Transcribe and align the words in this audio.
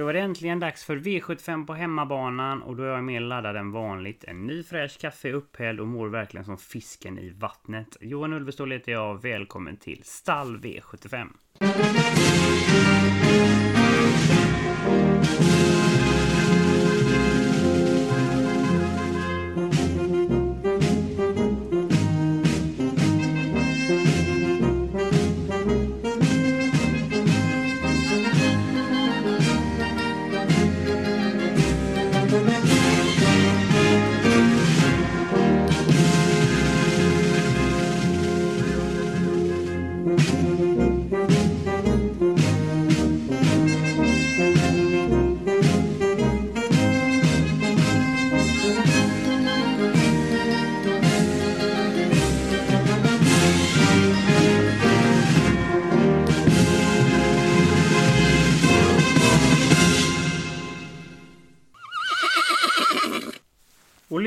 Då 0.00 0.08
är 0.08 0.12
det 0.12 0.20
äntligen 0.20 0.60
dags 0.60 0.84
för 0.84 0.96
V75 0.96 1.66
på 1.66 1.74
hemmabanan 1.74 2.62
och 2.62 2.76
då 2.76 2.82
är 2.82 2.86
jag 2.86 3.04
mer 3.04 3.20
laddad 3.20 3.56
än 3.56 3.72
vanligt. 3.72 4.24
En 4.24 4.46
ny 4.46 4.62
fräsch 4.62 5.00
kaffe 5.00 5.28
är 5.28 5.32
upphälld 5.32 5.80
och 5.80 5.86
mår 5.86 6.08
verkligen 6.08 6.44
som 6.44 6.58
fisken 6.58 7.18
i 7.18 7.30
vattnet. 7.30 7.96
Johan 8.00 8.32
Ulvestål 8.32 8.72
heter 8.72 8.92
jag. 8.92 9.22
Välkommen 9.22 9.76
till 9.76 10.02
Stall 10.04 10.56
V75. 10.58 11.28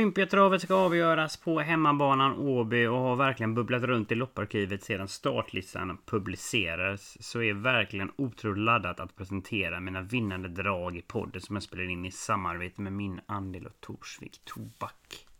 Olympiatravet 0.03 0.61
ska 0.61 0.75
avgöras 0.75 1.37
på 1.37 1.59
hemmabanan 1.59 2.37
Åby 2.37 2.87
och 2.87 2.97
har 2.97 3.15
verkligen 3.15 3.53
bubblat 3.53 3.83
runt 3.83 4.11
i 4.11 4.15
lopparkivet 4.15 4.83
sedan 4.83 5.07
startlistan 5.07 5.97
publicerades. 6.05 7.23
Så 7.23 7.41
är 7.41 7.53
verkligen 7.53 8.11
otroligt 8.15 8.63
laddat 8.63 8.99
att 8.99 9.15
presentera 9.15 9.79
mina 9.79 10.01
vinnande 10.01 10.47
drag 10.47 10.97
i 10.97 11.01
podden 11.01 11.41
som 11.41 11.55
jag 11.55 11.63
spelar 11.63 11.89
in 11.89 12.05
i 12.05 12.11
samarbete 12.11 12.81
med 12.81 12.93
min 12.93 13.19
andel 13.25 13.65
och 13.65 13.81
Torsvik 13.81 14.41
Tobak. 14.45 15.32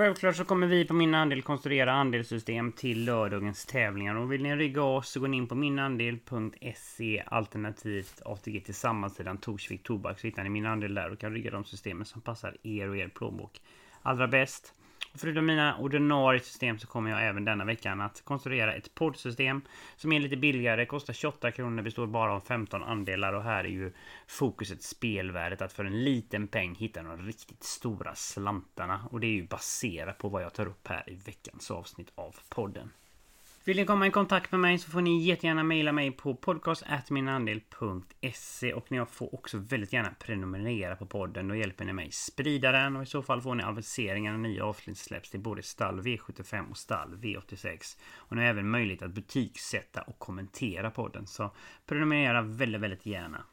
Självklart 0.00 0.36
så 0.36 0.44
kommer 0.44 0.66
vi 0.66 0.84
på 0.84 0.94
min 0.94 1.14
andel 1.14 1.42
konstruera 1.42 1.92
andelssystem 1.92 2.72
till 2.72 3.04
lördagens 3.04 3.66
tävlingar 3.66 4.14
och 4.14 4.32
vill 4.32 4.42
ni 4.42 4.56
rygga 4.56 4.82
oss 4.82 5.08
så 5.08 5.20
går 5.20 5.28
ni 5.28 5.36
in 5.36 5.48
på 5.48 5.54
minandel.se 5.54 7.22
alternativt 7.26 8.22
ATG 8.24 8.60
tillsammans 8.60 9.14
sidan 9.14 9.38
Torsvik 9.38 9.82
Tobak 9.82 10.20
så 10.20 10.26
hittar 10.26 10.42
ni 10.42 10.48
min 10.48 10.66
andel 10.66 10.94
där 10.94 11.10
och 11.10 11.18
kan 11.18 11.32
rygga 11.32 11.50
de 11.50 11.64
systemen 11.64 12.04
som 12.04 12.20
passar 12.20 12.56
er 12.62 12.88
och 12.88 12.96
er 12.96 13.08
plånbok 13.08 13.60
allra 14.02 14.28
bäst. 14.28 14.74
Förutom 15.14 15.46
mina 15.46 15.78
ordinarie 15.78 16.40
system 16.40 16.78
så 16.78 16.86
kommer 16.86 17.10
jag 17.10 17.26
även 17.28 17.44
denna 17.44 17.64
veckan 17.64 18.00
att 18.00 18.24
konstruera 18.24 18.74
ett 18.74 18.94
poddsystem 18.94 19.62
som 19.96 20.12
är 20.12 20.20
lite 20.20 20.36
billigare, 20.36 20.86
kostar 20.86 21.12
28 21.12 21.52
kronor, 21.52 21.82
består 21.82 22.06
bara 22.06 22.32
av 22.32 22.40
15 22.40 22.82
andelar 22.82 23.32
och 23.32 23.42
här 23.42 23.64
är 23.64 23.68
ju 23.68 23.92
fokuset 24.26 24.82
spelvärdet 24.82 25.62
att 25.62 25.72
för 25.72 25.84
en 25.84 26.04
liten 26.04 26.48
peng 26.48 26.74
hitta 26.74 27.02
de 27.02 27.26
riktigt 27.26 27.64
stora 27.64 28.14
slantarna 28.14 29.08
och 29.10 29.20
det 29.20 29.26
är 29.26 29.34
ju 29.34 29.46
baserat 29.46 30.18
på 30.18 30.28
vad 30.28 30.42
jag 30.42 30.54
tar 30.54 30.66
upp 30.66 30.88
här 30.88 31.04
i 31.06 31.14
veckans 31.14 31.70
avsnitt 31.70 32.12
av 32.14 32.36
podden. 32.48 32.90
Vill 33.64 33.76
ni 33.76 33.84
komma 33.84 34.06
i 34.06 34.10
kontakt 34.10 34.52
med 34.52 34.60
mig 34.60 34.78
så 34.78 34.90
får 34.90 35.00
ni 35.00 35.22
jättegärna 35.22 35.62
mejla 35.62 35.92
mig 35.92 36.10
på 36.10 36.34
podcast.minandel.se 36.34 38.72
och 38.72 38.92
ni 38.92 39.06
får 39.06 39.34
också 39.34 39.58
väldigt 39.58 39.92
gärna 39.92 40.14
prenumerera 40.18 40.96
på 40.96 41.06
podden. 41.06 41.48
Då 41.48 41.54
hjälper 41.54 41.84
ni 41.84 41.92
mig 41.92 42.12
sprida 42.12 42.72
den 42.72 42.96
och 42.96 43.02
i 43.02 43.06
så 43.06 43.22
fall 43.22 43.40
får 43.40 43.54
ni 43.54 43.62
aviseringar 43.62 44.32
när 44.32 44.38
nya 44.38 44.64
avsnitt 44.64 44.98
släpps 44.98 45.30
till 45.30 45.40
både 45.40 45.62
stall 45.62 46.00
V75 46.00 46.70
och 46.70 46.76
stall 46.76 47.16
V86. 47.16 47.98
Och 48.14 48.36
ni 48.36 48.42
har 48.42 48.48
även 48.48 48.70
möjlighet 48.70 49.02
att 49.02 49.10
butiksätta 49.10 50.02
och 50.02 50.18
kommentera 50.18 50.90
podden. 50.90 51.26
Så 51.26 51.50
prenumerera 51.86 52.42
väldigt, 52.42 52.80
väldigt 52.80 53.06
gärna. 53.06 53.44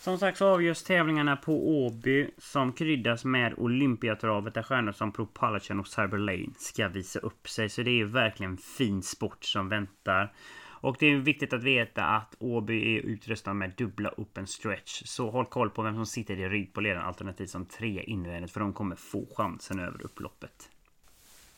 Som 0.00 0.18
sagt 0.18 0.38
så 0.38 0.46
avgörs 0.46 0.82
tävlingarna 0.82 1.36
på 1.36 1.68
Åby 1.68 2.30
som 2.38 2.72
kryddas 2.72 3.24
med 3.24 3.54
Olympiatravet 3.56 4.54
där 4.54 4.62
stjärnor 4.62 4.92
som 4.92 5.12
Propulsion 5.12 5.80
och 5.80 5.86
Cyberlane 5.86 6.54
ska 6.56 6.88
visa 6.88 7.18
upp 7.18 7.48
sig. 7.48 7.68
Så 7.68 7.82
det 7.82 8.00
är 8.00 8.04
verkligen 8.04 8.56
fin 8.56 9.02
sport 9.02 9.44
som 9.44 9.68
väntar. 9.68 10.32
Och 10.80 10.96
det 10.98 11.06
är 11.06 11.16
viktigt 11.16 11.52
att 11.52 11.62
veta 11.62 12.04
att 12.04 12.34
Åby 12.38 12.96
är 12.96 13.00
utrustad 13.00 13.54
med 13.54 13.74
dubbla 13.76 14.14
open 14.16 14.46
stretch. 14.46 15.02
Så 15.04 15.30
håll 15.30 15.46
koll 15.46 15.70
på 15.70 15.82
vem 15.82 15.94
som 15.94 16.06
sitter 16.06 16.36
i 16.36 16.48
rygg 16.48 16.74
på 16.74 16.80
ledaren 16.80 17.06
alternativt 17.06 17.50
som 17.50 17.66
tre 17.66 18.02
invändigt 18.02 18.52
för 18.52 18.60
de 18.60 18.72
kommer 18.72 18.96
få 18.96 19.26
chansen 19.36 19.78
över 19.78 20.02
upploppet. 20.02 20.70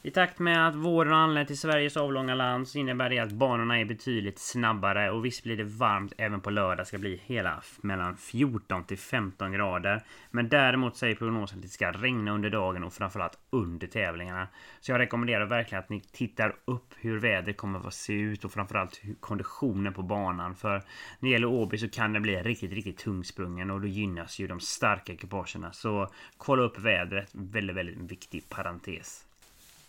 I 0.03 0.11
takt 0.11 0.39
med 0.39 0.69
att 0.69 0.75
våren 0.75 1.13
anländer 1.13 1.31
anlänt 1.31 1.49
till 1.49 1.59
Sveriges 1.59 1.97
avlånga 1.97 2.35
land 2.35 2.69
så 2.69 2.79
innebär 2.79 3.11
det 3.11 3.19
att 3.19 3.33
banorna 3.33 3.81
är 3.81 3.85
betydligt 3.85 4.39
snabbare 4.39 5.11
och 5.11 5.25
visst 5.25 5.43
blir 5.43 5.57
det 5.57 5.65
varmt 5.65 6.13
även 6.19 6.41
på 6.41 6.51
lördag 6.51 6.87
ska 6.87 6.99
bli 6.99 7.21
hela 7.25 7.63
mellan 7.81 8.17
14 8.17 8.85
till 8.85 8.99
15 8.99 9.53
grader. 9.53 10.03
Men 10.31 10.49
däremot 10.49 10.97
säger 10.97 11.15
prognosen 11.15 11.59
att 11.59 11.63
det 11.63 11.69
ska 11.69 11.93
regna 11.93 12.33
under 12.33 12.51
dagen 12.51 12.85
och 12.85 12.93
framförallt 12.93 13.39
under 13.51 13.87
tävlingarna. 13.87 14.49
Så 14.81 14.93
jag 14.93 14.99
rekommenderar 14.99 15.47
verkligen 15.47 15.85
att 15.85 15.91
ni 15.91 16.01
tittar 16.01 16.57
upp 16.65 16.95
hur 16.97 17.19
vädret 17.19 17.57
kommer 17.57 17.87
att 17.87 17.95
se 17.95 18.13
ut 18.13 18.45
och 18.45 18.53
framförallt 18.53 19.03
konditionen 19.21 19.93
på 19.93 20.03
banan. 20.03 20.55
För 20.55 20.75
när 20.75 20.83
det 21.21 21.29
gäller 21.29 21.49
Åby 21.49 21.79
så 21.79 21.89
kan 21.89 22.13
det 22.13 22.21
bli 22.21 22.43
riktigt, 22.43 22.73
riktigt 22.73 22.99
tungsprungen 22.99 23.71
och 23.71 23.81
då 23.81 23.87
gynnas 23.87 24.39
ju 24.39 24.47
de 24.47 24.61
starka 24.61 25.13
ekipagerna. 25.13 25.73
Så 25.73 26.09
kolla 26.37 26.63
upp 26.63 26.79
vädret, 26.79 27.31
väldigt, 27.33 27.77
väldigt 27.77 28.13
viktig 28.13 28.49
parentes. 28.49 29.27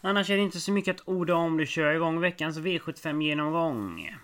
Annars 0.01 0.29
är 0.29 0.37
det 0.37 0.43
inte 0.43 0.59
så 0.59 0.71
mycket 0.71 0.95
att 0.95 1.07
orda 1.07 1.35
om. 1.35 1.57
Du 1.57 1.65
kör 1.65 1.93
igång 1.93 2.19
veckans 2.19 2.57
V75 2.57 3.23
genomgång. 3.23 4.15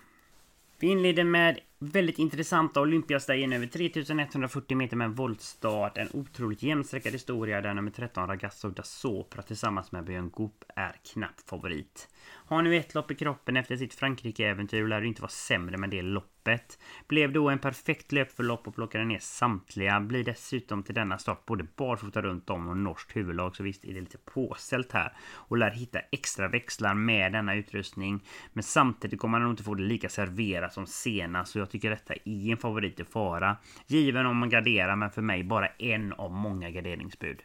Vi 0.78 0.86
inleder 0.86 1.24
med 1.24 1.60
väldigt 1.78 2.18
intressanta 2.18 2.80
Olympiastegen 2.80 3.52
över 3.52 3.66
3140 3.66 4.76
meter 4.76 4.96
med 4.96 5.04
en 5.04 5.14
voltstart. 5.14 5.98
En 5.98 6.08
otroligt 6.12 6.62
jämnstreckad 6.62 7.12
historia 7.12 7.60
där 7.60 7.74
nummer 7.74 7.90
13 7.90 8.28
Ragazzo 8.28 8.70
da 8.70 8.82
Sopra 8.82 9.42
tillsammans 9.42 9.92
med 9.92 10.04
Björn 10.04 10.30
Goop 10.30 10.64
är 10.76 10.96
knapp 11.12 11.40
favorit. 11.46 12.08
Har 12.48 12.62
nu 12.62 12.76
ett 12.76 12.94
lopp 12.94 13.10
i 13.10 13.14
kroppen 13.14 13.56
efter 13.56 13.76
sitt 13.76 13.94
Frankrike-äventyr 13.94 14.82
och 14.82 14.88
lär 14.88 15.04
inte 15.04 15.22
vara 15.22 15.30
sämre 15.30 15.76
med 15.76 15.90
det 15.90 16.02
loppet. 16.02 16.78
Blev 17.08 17.32
då 17.32 17.48
en 17.48 17.58
perfekt 17.58 18.12
löpförlopp 18.12 18.68
och 18.68 18.74
plockade 18.74 19.04
ner 19.04 19.18
samtliga. 19.18 20.00
Blir 20.00 20.24
dessutom 20.24 20.82
till 20.82 20.94
denna 20.94 21.18
start 21.18 21.46
både 21.46 21.66
barfota 21.76 22.22
runt 22.22 22.50
om 22.50 22.68
och 22.68 22.76
norskt 22.76 23.16
huvudlag. 23.16 23.56
Så 23.56 23.62
visst 23.62 23.84
är 23.84 23.94
det 23.94 24.00
lite 24.00 24.18
påställt 24.18 24.92
här. 24.92 25.16
Och 25.32 25.56
lär 25.56 25.70
hitta 25.70 25.98
extra 25.98 26.48
växlar 26.48 26.94
med 26.94 27.32
denna 27.32 27.54
utrustning. 27.54 28.24
Men 28.52 28.62
samtidigt 28.62 29.20
kommer 29.20 29.38
han 29.38 29.42
nog 29.42 29.52
inte 29.52 29.62
få 29.62 29.74
det 29.74 29.82
lika 29.82 30.08
serverat 30.08 30.72
som 30.72 30.86
senast. 30.86 31.52
Så 31.52 31.58
jag 31.68 31.72
tycker 31.72 31.90
detta 31.90 32.14
är 32.24 32.50
en 32.50 32.56
favorit 32.56 33.00
i 33.00 33.04
fara. 33.04 33.56
Given 33.86 34.26
om 34.26 34.36
man 34.36 34.50
garderar 34.50 34.96
men 34.96 35.10
för 35.10 35.22
mig 35.22 35.44
bara 35.44 35.66
en 35.66 36.12
av 36.12 36.32
många 36.32 36.70
garderingsbud. 36.70 37.42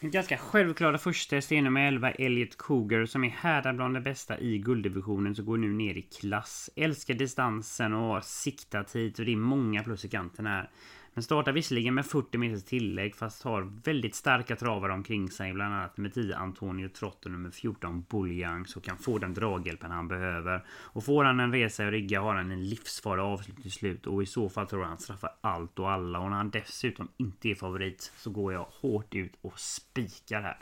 Ganska 0.00 0.36
självklara 0.36 0.98
första 0.98 1.36
är 1.36 1.62
nummer 1.62 1.88
11 1.88 2.10
Elliot 2.10 2.56
Cougar 2.58 3.06
som 3.06 3.24
är 3.24 3.28
härdad 3.28 3.76
bland 3.76 3.94
de 3.94 4.00
bästa 4.00 4.38
i 4.38 4.58
gulddivisionen 4.58 5.34
så 5.34 5.42
går 5.42 5.56
nu 5.56 5.72
ner 5.72 5.94
i 5.94 6.02
klass. 6.02 6.70
Älskar 6.76 7.14
distansen 7.14 7.92
och 7.92 8.00
har 8.00 8.20
siktat 8.20 8.96
hit 8.96 9.18
och 9.18 9.24
det 9.24 9.32
är 9.32 9.36
många 9.36 9.82
plus 9.82 10.04
i 10.04 10.08
kanten 10.08 10.46
här. 10.46 10.70
Men 11.14 11.22
startar 11.22 11.52
visserligen 11.52 11.94
med 11.94 12.06
40 12.06 12.38
meters 12.38 12.64
tillägg 12.64 13.16
fast 13.16 13.42
har 13.42 13.62
väldigt 13.84 14.14
starka 14.14 14.56
travare 14.56 14.92
omkring 14.92 15.30
sig. 15.30 15.52
Bland 15.52 15.74
annat 15.74 15.96
med 15.96 16.14
10 16.14 16.36
Antonio 16.36 16.88
Trott 16.88 17.24
och 17.24 17.30
nummer 17.30 17.50
14 17.50 18.04
Bulliang 18.10 18.66
så 18.66 18.80
kan 18.80 18.98
få 18.98 19.18
den 19.18 19.34
draghjälpen 19.34 19.90
han 19.90 20.08
behöver. 20.08 20.64
Och 20.68 21.04
får 21.04 21.24
han 21.24 21.40
en 21.40 21.52
resa 21.52 21.88
i 21.88 21.90
rygga 21.90 22.20
har 22.20 22.34
han 22.34 22.50
en 22.50 22.68
livsfarlig 22.68 23.22
avslut 23.22 23.62
till 23.62 23.72
slut 23.72 24.06
och 24.06 24.22
i 24.22 24.26
så 24.26 24.48
fall 24.48 24.66
tror 24.66 24.82
jag 24.82 24.88
han 24.88 24.98
straffar 24.98 25.30
allt 25.40 25.78
och 25.78 25.90
alla. 25.90 26.20
Och 26.20 26.30
när 26.30 26.36
han 26.36 26.50
dessutom 26.50 27.08
inte 27.16 27.48
är 27.48 27.54
favorit 27.54 28.12
så 28.16 28.30
går 28.30 28.52
jag 28.52 28.66
hårt 28.70 29.14
ut 29.14 29.32
och 29.40 29.58
spikar 29.58 30.42
här. 30.42 30.58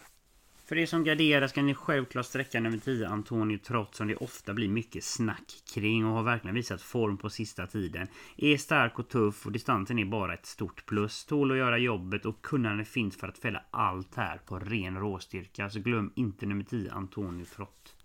För 0.68 0.78
er 0.78 0.86
som 0.86 1.04
garderar 1.04 1.46
ska 1.46 1.62
ni 1.62 1.74
självklart 1.74 2.26
sträcka 2.26 2.60
nummer 2.60 2.78
10 2.78 3.08
Antonio 3.08 3.58
Trott 3.58 3.94
som 3.94 4.08
det 4.08 4.16
ofta 4.16 4.54
blir 4.54 4.68
mycket 4.68 5.04
snack 5.04 5.62
kring 5.74 6.06
och 6.06 6.12
har 6.12 6.22
verkligen 6.22 6.54
visat 6.54 6.82
form 6.82 7.16
på 7.16 7.30
sista 7.30 7.66
tiden. 7.66 8.08
Är 8.36 8.56
stark 8.56 8.98
och 8.98 9.08
tuff 9.08 9.46
och 9.46 9.52
distansen 9.52 9.98
är 9.98 10.04
bara 10.04 10.34
ett 10.34 10.46
stort 10.46 10.86
plus. 10.86 11.24
Tål 11.24 11.52
att 11.52 11.58
göra 11.58 11.78
jobbet 11.78 12.26
och 12.26 12.42
kunnande 12.42 12.84
finns 12.84 13.16
för 13.16 13.28
att 13.28 13.38
fälla 13.38 13.62
allt 13.70 14.14
här 14.14 14.38
på 14.38 14.58
ren 14.58 14.98
råstyrka. 14.98 15.70
Så 15.70 15.80
glöm 15.80 16.12
inte 16.14 16.46
nummer 16.46 16.64
10 16.64 16.92
Antonio 16.92 17.44
Trott. 17.44 17.97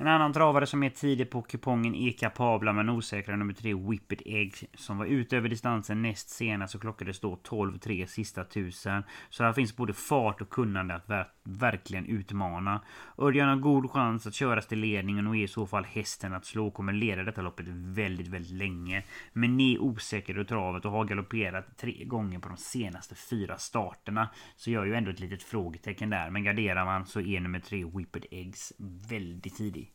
En 0.00 0.06
annan 0.06 0.32
travare 0.32 0.66
som 0.66 0.82
är 0.82 0.90
tidig 0.90 1.30
på 1.30 1.42
kupongen 1.42 1.94
är 1.94 2.12
kapabla 2.12 2.72
men 2.72 2.88
osäkra 2.88 3.36
nummer 3.36 3.54
3 3.54 3.74
Whippet 3.74 4.22
Egg 4.24 4.54
som 4.74 4.98
var 4.98 5.06
ute 5.06 5.36
över 5.36 5.48
distansen 5.48 6.02
näst 6.02 6.30
senast 6.30 6.74
och 6.74 6.80
klockades 6.80 7.20
då 7.20 7.40
12-3 7.48 8.06
sista 8.06 8.44
tusen. 8.44 9.02
Så 9.30 9.44
här 9.44 9.52
finns 9.52 9.76
både 9.76 9.92
fart 9.92 10.40
och 10.40 10.50
kunnande 10.50 10.94
att 10.94 11.10
ver 11.10 11.28
verkligen 11.44 12.06
utmana. 12.06 12.80
Örjan 13.18 13.48
har 13.48 13.56
god 13.56 13.90
chans 13.90 14.26
att 14.26 14.34
köras 14.34 14.66
till 14.66 14.78
ledningen 14.78 15.26
och 15.26 15.36
är 15.36 15.42
i 15.42 15.48
så 15.48 15.66
fall 15.66 15.84
hästen 15.84 16.34
att 16.34 16.44
slå 16.44 16.70
kommer 16.70 16.92
leda 16.92 17.22
detta 17.22 17.42
loppet 17.42 17.66
väldigt, 17.68 18.28
väldigt 18.28 18.52
länge. 18.52 19.04
Men 19.32 19.60
är 19.60 19.78
osäker 19.78 20.40
i 20.40 20.44
travet 20.44 20.84
och 20.84 20.92
har 20.92 21.04
galopperat 21.04 21.78
tre 21.78 22.04
gånger 22.04 22.38
på 22.38 22.48
de 22.48 22.56
senaste 22.56 23.14
fyra 23.14 23.58
starterna. 23.58 24.28
Så 24.56 24.70
gör 24.70 24.84
ju 24.84 24.94
ändå 24.94 25.10
ett 25.10 25.20
litet 25.20 25.42
frågetecken 25.42 26.10
där. 26.10 26.30
Men 26.30 26.44
garderar 26.44 26.84
man 26.84 27.06
så 27.06 27.20
är 27.20 27.40
nummer 27.40 27.60
3 27.60 27.84
Whippet 27.84 28.24
Eggs 28.30 28.72
väldigt 29.08 29.56
tidig. 29.56 29.87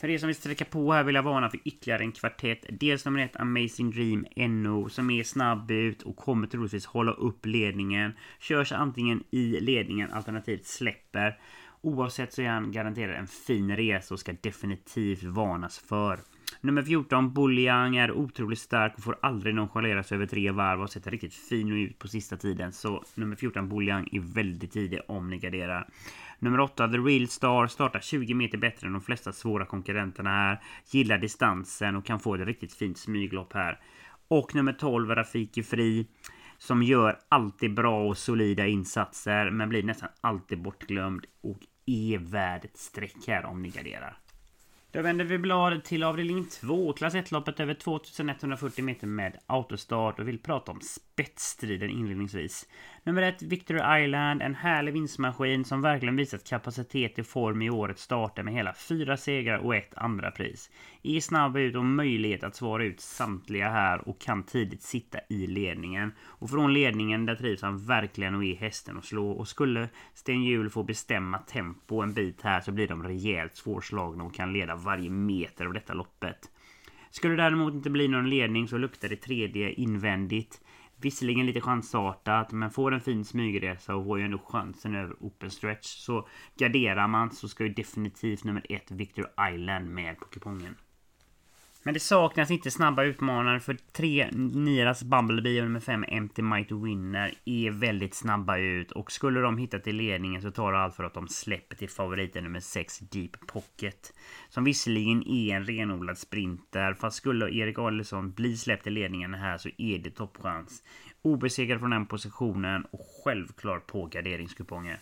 För 0.00 0.10
er 0.10 0.18
som 0.18 0.26
vill 0.26 0.36
sträcka 0.36 0.64
på 0.64 0.92
här 0.92 1.04
vill 1.04 1.14
jag 1.14 1.22
varna 1.22 1.50
för 1.50 1.60
ytterligare 1.64 2.02
en 2.02 2.12
kvartett. 2.12 2.64
Dels 2.70 3.04
nummer 3.04 3.20
ett 3.20 3.36
Amazing 3.36 3.90
Dream 3.90 4.26
NO 4.62 4.88
som 4.88 5.10
är 5.10 5.22
snabb 5.22 5.70
ut 5.70 6.02
och 6.02 6.16
kommer 6.16 6.46
troligtvis 6.46 6.86
hålla 6.86 7.12
upp 7.12 7.46
ledningen. 7.46 8.12
Körs 8.38 8.72
antingen 8.72 9.22
i 9.30 9.60
ledningen 9.60 10.10
alternativt 10.10 10.66
släpper. 10.66 11.38
Oavsett 11.80 12.32
så 12.32 12.42
är 12.42 12.48
han 12.48 12.72
garanterad 12.72 13.16
en 13.16 13.26
fin 13.26 13.76
resa 13.76 14.14
och 14.14 14.20
ska 14.20 14.32
definitivt 14.40 15.22
varnas 15.22 15.78
för. 15.78 16.18
Nummer 16.60 16.82
14, 16.82 17.34
Bulliang, 17.34 17.96
är 17.96 18.12
otroligt 18.12 18.58
stark 18.58 18.94
och 18.96 19.04
får 19.04 19.18
aldrig 19.22 19.54
nonchaleras 19.54 20.12
över 20.12 20.26
tre 20.26 20.50
varv 20.50 20.78
och 20.78 20.82
har 20.82 20.86
sett 20.86 21.06
riktigt 21.06 21.34
fin 21.34 21.72
ut 21.72 21.98
på 21.98 22.08
sista 22.08 22.36
tiden. 22.36 22.72
Så 22.72 23.04
nummer 23.14 23.36
14, 23.36 23.68
Bulliang, 23.68 24.08
är 24.12 24.20
väldigt 24.20 24.72
tidig 24.72 25.00
om 25.08 25.30
ni 25.30 25.38
garderar. 25.38 25.88
Nummer 26.42 26.60
8, 26.60 26.88
The 26.88 26.98
Real 26.98 27.28
Star, 27.28 27.66
startar 27.66 28.00
20 28.00 28.34
meter 28.34 28.58
bättre 28.58 28.86
än 28.86 28.92
de 28.92 29.02
flesta 29.02 29.32
svåra 29.32 29.66
konkurrenterna 29.66 30.30
här. 30.30 30.60
Gillar 30.90 31.18
distansen 31.18 31.96
och 31.96 32.06
kan 32.06 32.20
få 32.20 32.34
ett 32.34 32.46
riktigt 32.46 32.74
fint 32.74 32.98
smyglopp 32.98 33.52
här. 33.52 33.80
Och 34.28 34.54
nummer 34.54 34.72
12, 34.72 35.10
Rafiki 35.10 35.62
Fri. 35.62 36.06
Som 36.58 36.82
gör 36.82 37.18
alltid 37.28 37.74
bra 37.74 38.08
och 38.08 38.18
solida 38.18 38.66
insatser 38.66 39.50
men 39.50 39.68
blir 39.68 39.82
nästan 39.82 40.08
alltid 40.20 40.62
bortglömd 40.62 41.26
och 41.42 41.58
är 41.86 42.18
värd 42.18 42.64
ett 42.64 42.76
streck 42.76 43.26
här 43.26 43.44
om 43.44 43.62
ni 43.62 43.68
garderar. 43.68 44.18
Då 44.92 45.02
vänder 45.02 45.24
vi 45.24 45.38
blad 45.38 45.84
till 45.84 46.02
avdelning 46.02 46.46
2, 46.46 46.92
klass 46.92 47.14
1-loppet 47.14 47.60
över 47.60 47.74
2140 47.74 48.84
meter 48.84 49.06
med 49.06 49.38
autostart 49.46 50.18
och 50.20 50.28
vill 50.28 50.38
prata 50.38 50.72
om 50.72 50.80
spetsstriden 51.20 51.90
inledningsvis. 51.90 52.68
Nummer 53.02 53.22
1, 53.22 53.42
Victory 53.42 54.04
Island, 54.04 54.42
en 54.42 54.54
härlig 54.54 54.92
vinstmaskin 54.92 55.64
som 55.64 55.82
verkligen 55.82 56.16
visat 56.16 56.48
kapacitet 56.48 57.18
i 57.18 57.22
form 57.22 57.62
i 57.62 57.70
årets 57.70 58.02
starter 58.02 58.42
med 58.42 58.54
hela 58.54 58.74
fyra 58.74 59.16
segrar 59.16 59.58
och 59.58 59.76
ett 59.76 59.94
andra 59.96 60.30
pris. 60.30 60.70
Är 61.02 61.20
snabb 61.20 61.56
ut 61.56 61.76
och 61.76 61.84
möjlighet 61.84 62.44
att 62.44 62.56
svara 62.56 62.84
ut 62.84 63.00
samtliga 63.00 63.68
här 63.68 64.08
och 64.08 64.20
kan 64.20 64.42
tidigt 64.42 64.82
sitta 64.82 65.18
i 65.28 65.46
ledningen. 65.46 66.12
Och 66.22 66.50
från 66.50 66.74
ledningen 66.74 67.26
där 67.26 67.34
trivs 67.34 67.62
han 67.62 67.86
verkligen 67.86 68.34
och 68.34 68.44
är 68.44 68.56
hästen 68.56 68.98
att 68.98 69.04
slå. 69.04 69.30
Och 69.30 69.48
skulle 69.48 69.88
Sten 70.14 70.42
Hjul 70.42 70.70
få 70.70 70.82
bestämma 70.82 71.38
tempo 71.38 72.00
en 72.00 72.12
bit 72.12 72.42
här 72.42 72.60
så 72.60 72.72
blir 72.72 72.88
de 72.88 73.02
rejält 73.02 73.56
svårslagna 73.56 74.24
och 74.24 74.34
kan 74.34 74.52
leda 74.52 74.74
varje 74.74 75.10
meter 75.10 75.66
av 75.66 75.72
detta 75.72 75.94
loppet. 75.94 76.50
Skulle 77.10 77.36
det 77.36 77.42
däremot 77.42 77.74
inte 77.74 77.90
bli 77.90 78.08
någon 78.08 78.30
ledning 78.30 78.68
så 78.68 78.78
luktar 78.78 79.08
det 79.08 79.16
tredje 79.16 79.72
invändigt. 79.72 80.60
Visserligen 81.02 81.46
lite 81.46 81.60
chansartat 81.60 82.52
men 82.52 82.70
får 82.70 82.94
en 82.94 83.00
fin 83.00 83.24
smygresa 83.24 83.94
och 83.94 84.04
får 84.04 84.18
ju 84.18 84.24
ändå 84.24 84.38
chansen 84.38 84.94
över 84.94 85.16
open 85.20 85.50
stretch. 85.50 85.86
Så 85.86 86.28
garderar 86.58 87.08
man 87.08 87.30
så 87.30 87.48
ska 87.48 87.64
ju 87.64 87.74
definitivt 87.74 88.44
nummer 88.44 88.66
ett 88.68 88.90
Victor 88.90 89.26
Island 89.54 89.90
med 89.90 90.18
på 90.18 90.24
kupongen. 90.24 90.76
Men 91.82 91.94
det 91.94 92.00
saknas 92.00 92.50
inte 92.50 92.70
snabba 92.70 93.02
utmanare 93.02 93.60
för 93.60 93.76
tre 93.92 94.30
Niras 94.32 95.02
Bumblebee 95.02 95.60
och 95.60 95.66
nummer 95.66 95.80
5 95.80 96.04
Empty 96.08 96.42
Might 96.42 96.72
Winner 96.72 97.34
är 97.44 97.70
väldigt 97.70 98.14
snabba 98.14 98.58
ut 98.58 98.92
och 98.92 99.12
skulle 99.12 99.40
de 99.40 99.58
hitta 99.58 99.78
till 99.78 99.96
ledningen 99.96 100.42
så 100.42 100.50
tar 100.50 100.72
det 100.72 100.78
allt 100.78 100.94
för 100.94 101.04
att 101.04 101.14
de 101.14 101.28
släpper 101.28 101.76
till 101.76 101.90
favoriten 101.90 102.44
nummer 102.44 102.60
6 102.60 102.98
Deep 102.98 103.46
Pocket. 103.46 104.12
Som 104.48 104.64
visserligen 104.64 105.28
är 105.28 105.56
en 105.56 105.64
renodlad 105.64 106.18
sprinter 106.18 106.94
fast 106.94 107.16
skulle 107.16 107.50
Erik 107.50 107.78
Adelsson 107.78 108.32
bli 108.32 108.56
släppt 108.56 108.86
i 108.86 108.90
ledningen 108.90 109.34
här 109.34 109.58
så 109.58 109.68
är 109.78 109.98
det 109.98 110.10
toppchans. 110.10 110.82
Obesegrad 111.22 111.80
från 111.80 111.90
den 111.90 112.06
positionen 112.06 112.84
och 112.90 113.06
självklart 113.24 113.86
på 113.86 114.06
garderingskuponger. 114.06 114.98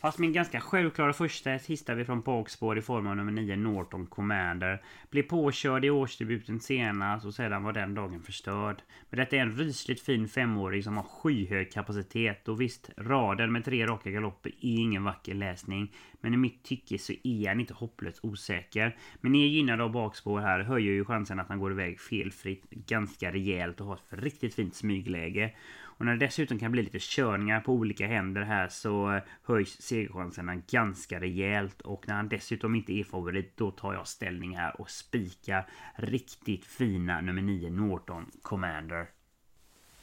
Fast 0.00 0.18
min 0.18 0.32
ganska 0.32 0.60
självklara 0.60 1.12
första 1.12 1.50
hittar 1.50 1.94
vi 1.94 2.04
från 2.04 2.20
bakspår 2.20 2.78
i 2.78 2.82
form 2.82 3.06
av 3.06 3.16
nummer 3.16 3.32
9 3.32 3.56
Norton 3.56 4.06
Commander. 4.06 4.82
Blev 5.10 5.22
påkörd 5.22 5.84
i 5.84 5.90
årsdebuten 5.90 6.60
senast 6.60 7.26
och 7.26 7.34
sedan 7.34 7.62
var 7.62 7.72
den 7.72 7.94
dagen 7.94 8.22
förstörd. 8.22 8.82
Men 9.10 9.18
detta 9.18 9.36
är 9.36 9.40
en 9.40 9.56
rysligt 9.56 10.00
fin 10.00 10.28
femåring 10.28 10.82
som 10.82 10.96
har 10.96 11.04
skyhög 11.04 11.72
kapacitet 11.72 12.48
och 12.48 12.60
visst, 12.60 12.90
raden 12.96 13.52
med 13.52 13.64
tre 13.64 13.86
raka 13.86 14.10
galopper 14.10 14.50
är 14.50 14.54
ingen 14.60 15.04
vacker 15.04 15.34
läsning. 15.34 15.92
Men 16.20 16.34
i 16.34 16.36
mitt 16.36 16.62
tycke 16.62 16.98
så 16.98 17.12
är 17.22 17.48
han 17.48 17.60
inte 17.60 17.74
hopplöst 17.74 18.24
osäker. 18.24 18.96
Men 19.20 19.34
är 19.34 19.46
gynnad 19.46 19.80
av 19.80 19.92
bakspår 19.92 20.40
här 20.40 20.60
höjer 20.60 20.92
ju 20.92 21.04
chansen 21.04 21.40
att 21.40 21.48
han 21.48 21.58
går 21.60 21.72
iväg 21.72 22.00
felfritt 22.00 22.70
ganska 22.70 23.32
rejält 23.32 23.80
och 23.80 23.86
har 23.86 23.94
ett 23.94 24.00
riktigt 24.08 24.54
fint 24.54 24.74
smygläge. 24.74 25.54
Och 26.00 26.06
när 26.06 26.16
det 26.16 26.26
dessutom 26.26 26.58
kan 26.58 26.72
bli 26.72 26.82
lite 26.82 26.98
körningar 27.00 27.60
på 27.60 27.72
olika 27.72 28.06
händer 28.06 28.42
här 28.42 28.68
så 28.68 29.12
eh, 29.12 29.22
höjs 29.42 29.82
segerchanserna 29.82 30.56
ganska 30.70 31.20
rejält. 31.20 31.80
Och 31.80 32.08
när 32.08 32.14
han 32.14 32.28
dessutom 32.28 32.74
inte 32.74 32.92
är 32.92 33.04
favorit 33.04 33.56
då 33.56 33.70
tar 33.70 33.94
jag 33.94 34.08
ställning 34.08 34.56
här 34.56 34.80
och 34.80 34.90
spikar 34.90 35.66
riktigt 35.96 36.64
fina 36.64 37.20
nummer 37.20 37.42
9 37.42 37.70
Norton 37.70 38.30
Commander. 38.42 39.06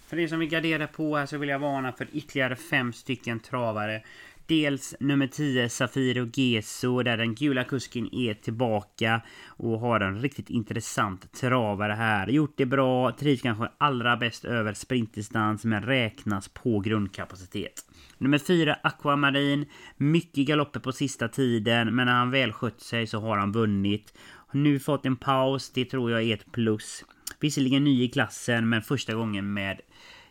För 0.07 0.19
er 0.19 0.27
som 0.27 0.39
vill 0.39 0.49
gardera 0.49 0.87
på 0.87 1.17
här 1.17 1.25
så 1.25 1.37
vill 1.37 1.49
jag 1.49 1.59
varna 1.59 1.91
för 1.91 2.07
ytterligare 2.11 2.55
fem 2.55 2.93
stycken 2.93 3.39
travare. 3.39 4.03
Dels 4.47 4.95
nummer 4.99 5.27
10 5.27 5.69
Safiro 5.69 6.29
Geso 6.33 7.03
där 7.03 7.17
den 7.17 7.35
gula 7.35 7.63
kusken 7.63 8.15
är 8.15 8.33
tillbaka 8.33 9.21
och 9.47 9.79
har 9.79 9.99
en 9.99 10.21
riktigt 10.21 10.49
intressant 10.49 11.31
travare 11.31 11.93
här. 11.93 12.27
Gjort 12.27 12.53
det 12.57 12.65
bra, 12.65 13.11
trivs 13.11 13.41
kanske 13.41 13.69
allra 13.77 14.17
bäst 14.17 14.45
över 14.45 14.73
sprintdistans 14.73 15.65
men 15.65 15.83
räknas 15.83 16.47
på 16.47 16.79
grundkapacitet. 16.79 17.85
Nummer 18.17 18.37
4 18.37 18.77
Aquamarin. 18.83 19.65
Mycket 19.97 20.47
galopper 20.47 20.79
på 20.79 20.91
sista 20.91 21.27
tiden 21.27 21.95
men 21.95 22.05
när 22.05 22.13
han 22.13 22.31
väl 22.31 22.51
skött 22.51 22.81
sig 22.81 23.07
så 23.07 23.19
har 23.19 23.37
han 23.37 23.51
vunnit. 23.51 24.13
Nu 24.51 24.79
fått 24.79 25.05
en 25.05 25.15
paus, 25.15 25.71
det 25.73 25.85
tror 25.85 26.11
jag 26.11 26.23
är 26.23 26.33
ett 26.33 26.51
plus. 26.51 27.05
Visserligen 27.39 27.83
ny 27.83 28.03
i 28.03 28.07
klassen 28.07 28.69
men 28.69 28.81
första 28.81 29.13
gången 29.13 29.53
med 29.53 29.81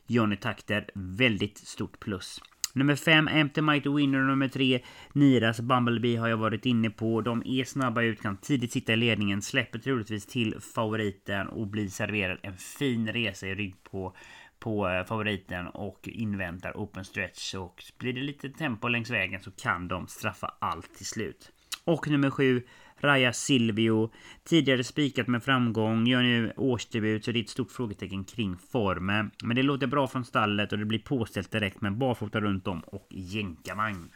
Johnny 0.07 0.37
Takter. 0.37 0.91
Väldigt 0.95 1.59
stort 1.59 2.01
plus. 2.01 2.41
Nummer 2.77 2.97
5, 2.97 3.29
Empty 3.29 3.61
Mighty 3.61 3.89
Winner 3.89 4.19
och 4.19 4.27
nummer 4.27 4.49
3, 4.49 4.81
Niras 5.13 5.61
Bumblebee 5.61 6.17
har 6.17 6.29
jag 6.29 6.37
varit 6.37 6.67
inne 6.67 6.91
på. 6.91 7.21
De 7.21 7.43
är 7.47 7.65
snabba 7.65 8.03
ut, 8.03 8.23
kan 8.23 8.37
tidigt 8.37 8.73
sitta 8.73 8.93
i 8.93 8.97
ledningen, 8.97 9.43
släpper 9.43 9.79
troligtvis 9.79 10.27
till 10.27 10.61
favoriten 10.75 11.49
och 11.49 11.67
blir 11.67 11.89
serverad 11.89 12.39
en 12.43 12.57
fin 12.57 13.13
resa 13.13 13.47
i 13.47 13.55
rygg 13.55 13.75
på 13.83 14.17
på 14.59 14.89
eh, 14.89 15.05
favoriten 15.05 15.67
och 15.67 16.09
inväntar 16.09 16.73
open 16.77 17.05
stretch 17.05 17.55
och 17.55 17.85
blir 17.99 18.13
det 18.13 18.21
lite 18.21 18.49
tempo 18.49 18.89
längs 18.89 19.11
vägen 19.11 19.41
så 19.43 19.51
kan 19.51 19.89
de 19.89 20.07
straffa 20.07 20.55
allt 20.59 20.95
till 20.95 21.07
slut. 21.07 21.53
Och 21.85 22.09
nummer 22.09 22.31
7 22.31 22.63
Raja 23.01 23.33
Silvio. 23.33 24.11
Tidigare 24.45 24.85
spikat 24.85 25.29
med 25.29 25.43
framgång, 25.43 26.07
gör 26.07 26.23
nu 26.23 26.53
årsdebut 26.57 27.25
så 27.25 27.33
det 27.33 27.39
är 27.39 27.43
ett 27.43 27.49
stort 27.49 27.73
frågetecken 27.73 28.25
kring 28.25 28.57
formen. 28.73 29.31
Men 29.45 29.57
det 29.57 29.63
låter 29.63 29.87
bra 29.87 30.07
från 30.07 30.25
stallet 30.25 30.73
och 30.73 30.79
det 30.79 30.85
blir 30.85 30.99
påställt 30.99 31.51
direkt 31.51 31.81
med 31.81 31.97
barfota 31.97 32.41
runt 32.41 32.67
om 32.67 32.81
och 32.81 33.07
jänkarvagn. 33.11 34.09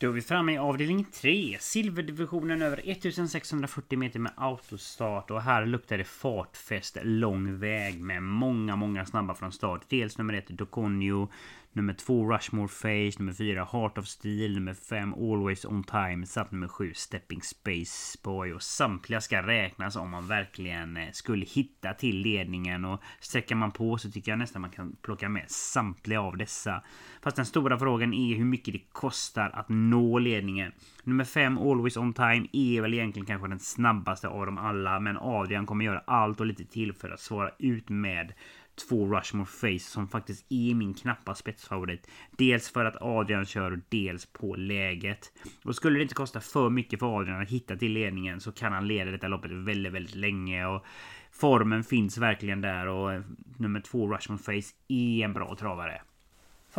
Då 0.00 0.06
är 0.06 0.12
vi 0.12 0.22
framme 0.22 0.52
i 0.52 0.58
avdelning 0.58 1.04
3. 1.12 1.56
Silverdivisionen 1.60 2.62
över 2.62 2.80
1640 2.84 3.98
meter 3.98 4.18
med 4.18 4.32
autostart. 4.36 5.30
Och 5.30 5.42
här 5.42 5.66
luktar 5.66 5.98
det 5.98 6.04
fartfest 6.04 6.98
lång 7.02 7.58
väg 7.58 8.00
med 8.00 8.22
många, 8.22 8.76
många 8.76 9.06
snabba 9.06 9.34
från 9.34 9.52
start. 9.52 9.82
Dels 9.88 10.18
nummer 10.18 10.34
1 10.34 10.48
Doconio. 10.48 11.28
Nummer 11.72 11.94
två 11.94 12.32
Rushmore 12.32 12.68
Face, 12.68 13.18
nummer 13.18 13.32
fyra 13.32 13.68
Heart 13.72 13.98
of 13.98 14.06
Steel, 14.06 14.54
nummer 14.54 14.74
fem 14.74 15.14
Always 15.14 15.64
On 15.64 15.84
Time 15.84 16.26
samt 16.26 16.50
nummer 16.50 16.68
sju 16.68 16.94
Stepping 16.94 17.42
Space 17.42 18.18
Boy. 18.22 18.52
Och 18.52 18.62
samtliga 18.62 19.20
ska 19.20 19.42
räknas 19.42 19.96
om 19.96 20.10
man 20.10 20.26
verkligen 20.26 20.96
eh, 20.96 21.10
skulle 21.12 21.44
hitta 21.46 21.94
till 21.94 22.16
ledningen. 22.16 22.84
Och 22.84 23.00
sträcker 23.20 23.54
man 23.54 23.70
på 23.70 23.98
så 23.98 24.10
tycker 24.10 24.32
jag 24.32 24.38
nästan 24.38 24.62
man 24.62 24.70
kan 24.70 24.96
plocka 25.02 25.28
med 25.28 25.50
samtliga 25.50 26.20
av 26.20 26.36
dessa. 26.36 26.82
Fast 27.22 27.36
den 27.36 27.46
stora 27.46 27.78
frågan 27.78 28.14
är 28.14 28.36
hur 28.36 28.44
mycket 28.44 28.74
det 28.74 28.82
kostar 28.92 29.50
att 29.54 29.68
nå 29.68 30.18
ledningen. 30.18 30.72
Nummer 31.04 31.24
fem 31.24 31.58
Always 31.58 31.96
On 31.96 32.12
Time 32.12 32.46
är 32.52 32.80
väl 32.80 32.94
egentligen 32.94 33.26
kanske 33.26 33.48
den 33.48 33.58
snabbaste 33.58 34.28
av 34.28 34.46
dem 34.46 34.58
alla. 34.58 35.00
Men 35.00 35.16
Adrian 35.20 35.66
kommer 35.66 35.84
göra 35.84 36.02
allt 36.06 36.40
och 36.40 36.46
lite 36.46 36.64
till 36.64 36.92
för 36.92 37.10
att 37.10 37.20
svara 37.20 37.50
ut 37.58 37.88
med 37.88 38.32
två 38.78 39.16
Rushmore 39.16 39.46
Face 39.46 39.90
som 39.90 40.08
faktiskt 40.08 40.46
är 40.48 40.74
min 40.74 40.94
knappa 40.94 41.34
spetsfavorit. 41.34 42.10
Dels 42.30 42.70
för 42.70 42.84
att 42.84 43.02
Adrian 43.02 43.46
kör 43.46 43.70
och 43.70 43.78
dels 43.88 44.26
på 44.26 44.54
läget. 44.54 45.32
Och 45.64 45.74
skulle 45.74 45.98
det 45.98 46.02
inte 46.02 46.14
kosta 46.14 46.40
för 46.40 46.70
mycket 46.70 46.98
för 46.98 47.18
Adrian 47.18 47.42
att 47.42 47.50
hitta 47.50 47.76
till 47.76 47.92
ledningen 47.92 48.40
så 48.40 48.52
kan 48.52 48.72
han 48.72 48.88
leda 48.88 49.10
detta 49.10 49.28
loppet 49.28 49.50
väldigt, 49.50 49.92
väldigt 49.92 50.14
länge. 50.14 50.66
Och 50.66 50.84
formen 51.32 51.84
finns 51.84 52.18
verkligen 52.18 52.60
där 52.60 52.86
och 52.86 53.12
eh, 53.12 53.22
nummer 53.56 53.80
två 53.80 54.14
Rushmore 54.14 54.42
Face 54.42 54.74
är 54.88 55.24
en 55.24 55.32
bra 55.32 55.56
travare. 55.56 56.02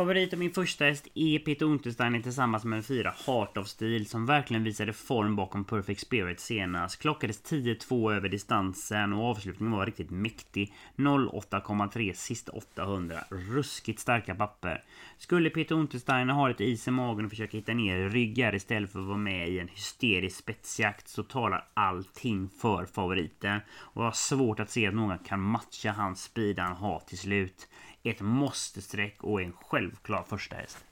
Favorit 0.00 0.32
och 0.32 0.38
min 0.38 0.50
första 0.50 0.84
häst 0.84 1.08
är 1.14 1.38
Peter 1.38 1.66
Untersteiner 1.66 2.20
tillsammans 2.20 2.64
med 2.64 2.76
en 2.76 2.82
fyra 2.82 3.14
Heart 3.26 3.56
of 3.56 3.68
Steel 3.68 4.06
som 4.06 4.26
verkligen 4.26 4.64
visade 4.64 4.92
form 4.92 5.36
bakom 5.36 5.64
Perfect 5.64 6.00
Spirit 6.00 6.40
senast. 6.40 7.02
Klockades 7.02 7.42
10-2 7.44 8.12
över 8.12 8.28
distansen 8.28 9.12
och 9.12 9.24
avslutningen 9.24 9.72
var 9.72 9.86
riktigt 9.86 10.10
mäktig. 10.10 10.74
08,3 10.96 12.12
sista 12.12 12.52
800. 12.52 13.18
Ruskigt 13.30 14.00
starka 14.00 14.34
papper. 14.34 14.82
Skulle 15.18 15.50
Peter 15.50 15.74
Untersteiner 15.74 16.34
ha 16.34 16.48
lite 16.48 16.64
is 16.64 16.88
i 16.88 16.90
magen 16.90 17.24
och 17.24 17.30
försöka 17.30 17.56
hitta 17.56 17.72
ner 17.72 18.08
ryggar 18.08 18.54
istället 18.54 18.92
för 18.92 19.00
att 19.00 19.06
vara 19.06 19.18
med 19.18 19.48
i 19.48 19.58
en 19.58 19.68
hysterisk 19.68 20.36
spetsjakt 20.36 21.08
så 21.08 21.22
talar 21.22 21.68
allting 21.74 22.48
för 22.60 22.86
favoriten. 22.86 23.60
Och 23.78 24.02
jag 24.02 24.06
har 24.06 24.12
svårt 24.12 24.60
att 24.60 24.70
se 24.70 24.86
att 24.86 24.94
någon 24.94 25.18
kan 25.18 25.40
matcha 25.40 25.92
hans 25.92 26.22
speed 26.22 26.58
han 26.58 26.76
har 26.76 27.00
till 27.00 27.18
slut 27.18 27.68
ett 28.02 28.20
måste-streck 28.20 29.24
och 29.24 29.42
en 29.42 29.52
självklar 29.52 30.24
första 30.28 30.56
häst. 30.56 30.84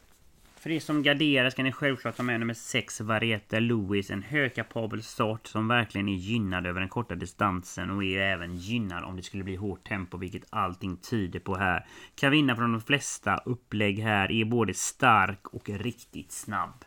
För 0.60 0.70
er 0.70 0.80
som 0.80 1.02
garderar 1.02 1.50
ska 1.50 1.62
ni 1.62 1.72
självklart 1.72 2.16
ta 2.16 2.22
med 2.22 2.40
nummer 2.40 2.54
6 2.54 3.00
Varieta 3.00 3.58
Louis. 3.58 4.10
En 4.10 4.22
högkapabel 4.22 5.02
start 5.02 5.46
som 5.46 5.68
verkligen 5.68 6.08
är 6.08 6.16
gynnad 6.16 6.66
över 6.66 6.80
den 6.80 6.88
korta 6.88 7.14
distansen 7.14 7.90
och 7.90 8.04
är 8.04 8.18
även 8.18 8.56
gynnad 8.56 9.04
om 9.04 9.16
det 9.16 9.22
skulle 9.22 9.44
bli 9.44 9.56
hårt 9.56 9.88
tempo 9.88 10.18
vilket 10.18 10.44
allting 10.50 10.96
tyder 10.96 11.40
på 11.40 11.56
här. 11.56 11.86
Kan 12.14 12.30
vinna 12.30 12.56
från 12.56 12.72
de 12.72 12.80
flesta 12.80 13.36
upplägg 13.44 13.98
här. 13.98 14.32
Är 14.32 14.44
både 14.44 14.74
stark 14.74 15.46
och 15.46 15.68
riktigt 15.68 16.32
snabb. 16.32 16.84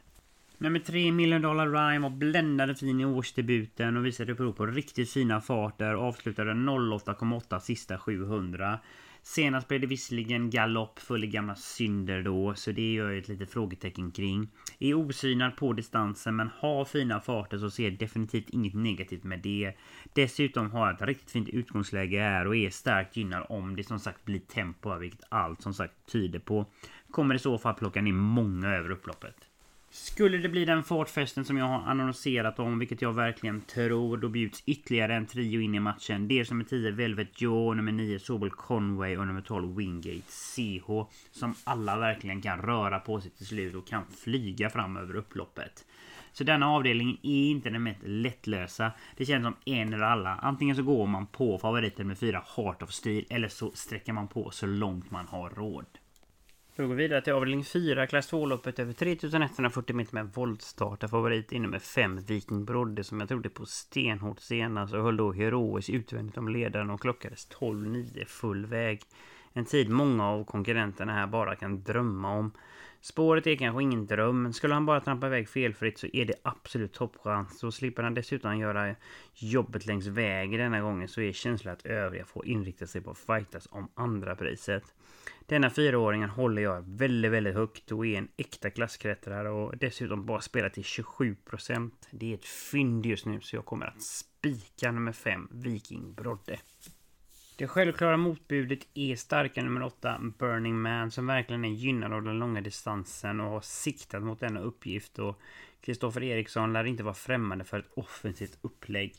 Nummer 0.58 0.80
3 0.80 1.12
Million 1.12 1.42
Dollar 1.42 1.68
Rhyme 1.68 2.00
var 2.00 2.10
bländande 2.10 2.76
fin 2.76 3.00
i 3.00 3.06
årsdebuten 3.06 3.98
och 3.98 4.06
visade 4.06 4.36
prov 4.36 4.52
på 4.52 4.66
riktigt 4.66 5.12
fina 5.12 5.42
farter. 5.42 5.94
Avslutade 5.94 6.52
08,8 6.52 7.60
sista 7.60 7.98
700. 7.98 8.80
Senast 9.24 9.68
blev 9.68 9.82
det 9.82 9.88
visserligen 9.88 10.50
galopp 10.50 11.00
full 11.00 11.24
i 11.24 11.28
gamla 11.28 11.56
synder 11.56 12.22
då, 12.22 12.54
så 12.56 12.72
det 12.72 12.94
gör 12.94 13.10
jag 13.10 13.18
ett 13.18 13.28
litet 13.28 13.52
frågetecken 13.52 14.12
kring. 14.12 14.50
Är 14.80 14.94
osynad 14.94 15.58
på 15.58 15.74
distansen 15.74 16.36
men 16.36 16.50
har 16.58 16.86
fina 16.86 17.20
farter 17.20 17.58
så 17.58 17.72
ser 17.72 17.84
jag 17.84 18.00
definitivt 18.00 18.50
inget 18.50 18.74
negativt 18.74 19.24
med 19.24 19.40
det. 19.40 19.74
Dessutom 20.14 20.72
har 20.72 20.88
jag 20.88 20.96
ett 20.96 21.08
riktigt 21.08 21.32
fint 21.32 21.50
utgångsläge 21.50 22.20
här 22.20 22.48
och 22.48 22.56
är 22.56 22.70
starkt 22.70 23.18
gynnad 23.18 23.46
om 23.50 23.76
det 23.76 23.84
som 23.84 24.00
sagt 24.00 24.26
blir 24.26 24.40
tempo, 24.40 24.98
vilket 24.98 25.24
allt 25.30 25.62
som 25.62 25.74
sagt 25.74 26.12
tyder 26.12 26.40
på. 26.40 26.66
Kommer 27.12 27.36
i 27.36 27.40
så 27.40 27.58
fall 27.58 27.74
plocka 27.74 28.02
ner 28.02 28.14
många 28.14 28.70
över 28.70 28.92
upploppet. 28.92 29.51
Skulle 29.94 30.38
det 30.38 30.50
bli 30.50 30.66
den 30.66 30.84
fartfesten 30.84 31.46
som 31.46 31.58
jag 31.58 31.66
har 31.66 31.92
annonserat 31.92 32.60
om, 32.60 32.80
vilket 32.80 33.02
jag 33.02 33.14
verkligen 33.14 33.62
tror, 33.62 34.18
då 34.18 34.30
bjuds 34.30 34.64
ytterligare 34.66 35.16
en 35.16 35.26
trio 35.26 35.62
in 35.62 35.76
i 35.76 35.80
matchen. 35.80 36.28
Dels 36.28 36.52
nummer 36.52 36.64
10 36.64 36.92
Velvet 36.92 37.42
Joe, 37.42 37.74
nummer 37.74 37.92
9 37.92 38.20
Sobel 38.20 38.50
Conway 38.50 39.18
och 39.18 39.28
nummer 39.28 39.42
12 39.42 39.76
Wingate 39.76 40.32
CH. 40.32 40.88
Som 41.32 41.56
alla 41.64 41.98
verkligen 41.98 42.42
kan 42.42 42.62
röra 42.62 43.00
på 43.00 43.22
sig 43.22 43.32
till 43.32 43.46
slut 43.46 43.76
och 43.76 43.88
kan 43.88 44.04
flyga 44.24 44.70
fram 44.70 44.98
över 44.98 45.16
upploppet. 45.16 45.86
Så 46.34 46.44
denna 46.44 46.70
avdelning 46.70 47.20
är 47.24 47.52
inte 47.52 47.70
den 47.70 47.84
mest 47.84 48.00
lättlösa. 48.04 48.92
Det 49.18 49.26
känns 49.26 49.44
som 49.46 49.56
en 49.66 49.94
eller 49.94 50.06
alla. 50.06 50.36
Antingen 50.36 50.76
så 50.76 50.84
går 50.84 51.08
man 51.08 51.28
på 51.28 51.58
favoriten 51.58 52.08
med 52.08 52.18
fyra 52.18 52.44
Heart 52.56 52.82
of 52.82 52.92
Steel 52.92 53.26
eller 53.30 53.48
så 53.48 53.72
sträcker 53.72 54.14
man 54.14 54.28
på 54.28 54.52
så 54.52 54.66
långt 54.66 55.12
man 55.12 55.28
har 55.28 55.50
råd. 55.50 55.86
Då 56.76 56.84
går 56.84 56.96
vi 56.96 57.04
vidare 57.04 57.22
till 57.22 57.34
avdelning 57.34 57.64
4, 57.64 58.08
klass 58.08 58.34
2-loppet 58.34 58.80
över 58.80 58.94
3140 58.94 59.96
meter 59.96 60.14
med 60.14 60.34
voltstart. 60.34 61.10
Favorit 61.10 61.52
inne 61.52 61.68
med 61.68 61.82
5 61.82 62.20
Viking 62.28 62.66
Brodde 62.66 63.04
som 63.04 63.20
jag 63.20 63.30
trodde 63.30 63.50
på 63.50 63.66
stenhårt 63.66 64.40
senast 64.40 64.94
och 64.94 65.04
höll 65.04 65.18
då 65.18 65.32
heroiskt 65.32 65.90
utvändigt 65.90 66.38
om 66.38 66.48
ledaren 66.48 66.90
och 66.90 67.02
klockades 67.02 67.48
12-9 67.60 68.26
full 68.26 68.66
väg. 68.66 69.02
En 69.54 69.66
tid 69.66 69.90
många 69.90 70.28
av 70.28 70.44
konkurrenterna 70.44 71.14
här 71.14 71.28
bara 71.28 71.56
kan 71.56 71.84
drömma 71.84 72.32
om. 72.32 72.52
Spåret 73.02 73.48
är 73.48 73.56
kanske 73.56 73.84
ingen 73.84 74.08
dröm, 74.08 74.44
men 74.44 74.54
skulle 74.54 74.74
han 74.74 74.86
bara 74.86 75.02
trampa 75.02 75.28
iväg 75.28 75.50
felfritt 75.50 75.98
så 75.98 76.08
är 76.14 76.26
det 76.26 76.34
absolut 76.44 76.94
toppchans. 76.94 77.60
Så 77.60 77.72
slipper 77.72 78.04
han 78.04 78.14
dessutom 78.14 78.58
göra 78.58 78.96
jobbet 79.34 79.86
längs 79.86 80.08
vägen 80.08 80.60
denna 80.60 80.82
gången 80.82 81.08
så 81.08 81.22
är 81.22 81.32
känslan 81.32 81.74
att 81.74 81.86
övriga 81.86 82.26
får 82.26 82.46
inrikta 82.46 82.88
sig 82.88 83.02
på 83.02 83.12
att 83.12 83.18
fightas 83.18 83.68
om 83.72 83.90
andra 83.96 84.36
priset. 84.36 84.84
Denna 85.46 85.70
fyraåringen 85.70 86.30
håller 86.30 86.62
jag 86.62 86.84
väldigt, 86.88 87.32
väldigt 87.32 87.56
högt 87.56 87.92
och 87.92 88.06
är 88.06 88.18
en 88.18 88.28
äkta 88.38 88.70
klassklättrare 88.70 89.50
och 89.50 89.78
dessutom 89.78 90.26
bara 90.26 90.42
spelar 90.42 90.70
till 90.70 90.84
27%. 90.84 91.92
Det 92.12 92.32
är 92.32 92.36
ett 92.36 92.46
fynd 92.46 93.06
just 93.06 93.26
nu 93.26 93.42
så 93.42 93.56
jag 93.56 93.66
kommer 93.66 93.86
att 93.86 94.02
spika 94.02 94.92
nummer 94.92 95.12
5, 95.12 95.48
Viking 95.52 96.14
Brodde. 96.14 96.60
Det 97.58 97.68
självklara 97.68 98.18
motbudet 98.18 98.88
är 98.94 99.16
starka 99.16 99.64
nummer 99.64 99.84
8, 99.84 100.22
Burning 100.38 100.82
Man, 100.82 101.12
som 101.12 101.28
verkligen 101.28 101.66
är 101.66 101.70
gynnad 101.70 102.14
av 102.14 102.24
den 102.24 102.40
långa 102.40 102.62
distansen 102.62 103.40
och 103.40 103.50
har 103.50 103.62
siktat 103.62 104.24
mot 104.24 104.40
denna 104.40 104.60
uppgift. 104.60 105.20
Och 105.20 105.40
Kristoffer 105.82 106.24
Eriksson 106.24 106.74
lär 106.74 106.84
inte 106.84 107.04
vara 107.04 107.14
främmande 107.14 107.66
för 107.66 107.80
ett 107.80 107.92
offensivt 107.94 108.58
upplägg. 108.62 109.16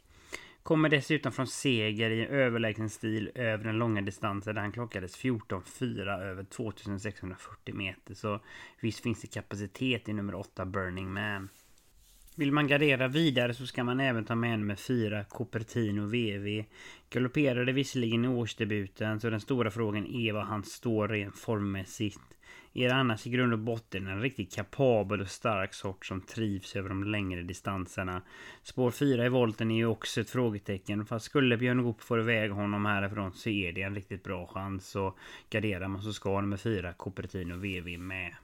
Kommer 0.62 0.88
dessutom 0.88 1.32
från 1.32 1.46
seger 1.46 2.10
i 2.10 2.26
överlägsen 2.26 2.90
stil 2.90 3.30
över 3.34 3.64
den 3.64 3.78
långa 3.78 4.02
distansen 4.02 4.54
där 4.54 4.62
han 4.62 4.72
klockades 4.72 5.18
14.4 5.18 6.22
över 6.22 6.44
2640 6.44 7.74
meter. 7.74 8.14
Så 8.14 8.40
visst 8.80 9.00
finns 9.00 9.20
det 9.20 9.26
kapacitet 9.26 10.08
i 10.08 10.12
nummer 10.12 10.34
8 10.34 10.64
Burning 10.64 11.12
Man. 11.12 11.48
Vill 12.36 12.52
man 12.52 12.66
gardera 12.66 13.08
vidare 13.08 13.54
så 13.54 13.66
ska 13.66 13.84
man 13.84 14.00
även 14.00 14.24
ta 14.24 14.34
med 14.34 14.58
nummer 14.58 14.74
4 14.74 15.24
Cupertino 15.24 16.06
VV. 16.06 16.64
Galopperade 17.10 17.72
visserligen 17.72 18.24
i 18.24 18.28
årsdebuten 18.28 19.20
så 19.20 19.30
den 19.30 19.40
stora 19.40 19.70
frågan 19.70 20.06
är 20.06 20.32
var 20.32 20.42
han 20.42 20.64
står 20.64 21.08
rent 21.08 21.38
formmässigt. 21.38 22.20
Är 22.74 22.88
det 22.88 22.94
annars 22.94 23.26
i 23.26 23.30
grund 23.30 23.52
och 23.52 23.58
botten 23.58 24.06
en 24.06 24.20
riktigt 24.20 24.54
kapabel 24.54 25.20
och 25.20 25.28
stark 25.28 25.74
sort 25.74 26.06
som 26.06 26.20
trivs 26.20 26.76
över 26.76 26.88
de 26.88 27.04
längre 27.04 27.42
distanserna. 27.42 28.22
Spår 28.62 28.90
4 28.90 29.26
i 29.26 29.28
volten 29.28 29.70
är 29.70 29.76
ju 29.76 29.86
också 29.86 30.20
ett 30.20 30.30
frågetecken. 30.30 31.06
Fast 31.06 31.24
skulle 31.24 31.56
Björn 31.56 31.82
Goop 31.82 32.02
få 32.02 32.18
iväg 32.18 32.50
honom 32.50 32.86
härifrån 32.86 33.32
så 33.32 33.48
är 33.48 33.72
det 33.72 33.82
en 33.82 33.94
riktigt 33.94 34.24
bra 34.24 34.46
chans. 34.46 34.96
Och 34.96 35.18
garderar 35.50 35.88
man 35.88 36.02
så 36.02 36.12
ska 36.12 36.40
nummer 36.40 36.56
4 36.56 36.92
Cupertino 36.92 37.56
VV 37.56 37.98
med. 37.98 38.34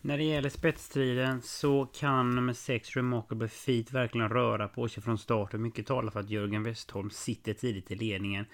När 0.00 0.18
det 0.18 0.24
gäller 0.24 0.48
spetstriden 0.48 1.42
så 1.42 1.86
kan 1.86 2.30
nummer 2.30 2.52
6 2.52 2.96
Remarkable 2.96 3.48
Feet 3.48 3.92
verkligen 3.92 4.28
röra 4.28 4.68
på 4.68 4.88
sig 4.88 5.02
från 5.02 5.18
start 5.18 5.54
och 5.54 5.60
mycket 5.60 5.86
talar 5.86 6.10
för 6.10 6.20
att 6.20 6.30
Jörgen 6.30 6.62
Westholm 6.62 7.10
sitter 7.10 7.54
tidigt 7.54 7.90
i 7.90 7.94
ledningen. 7.94 8.44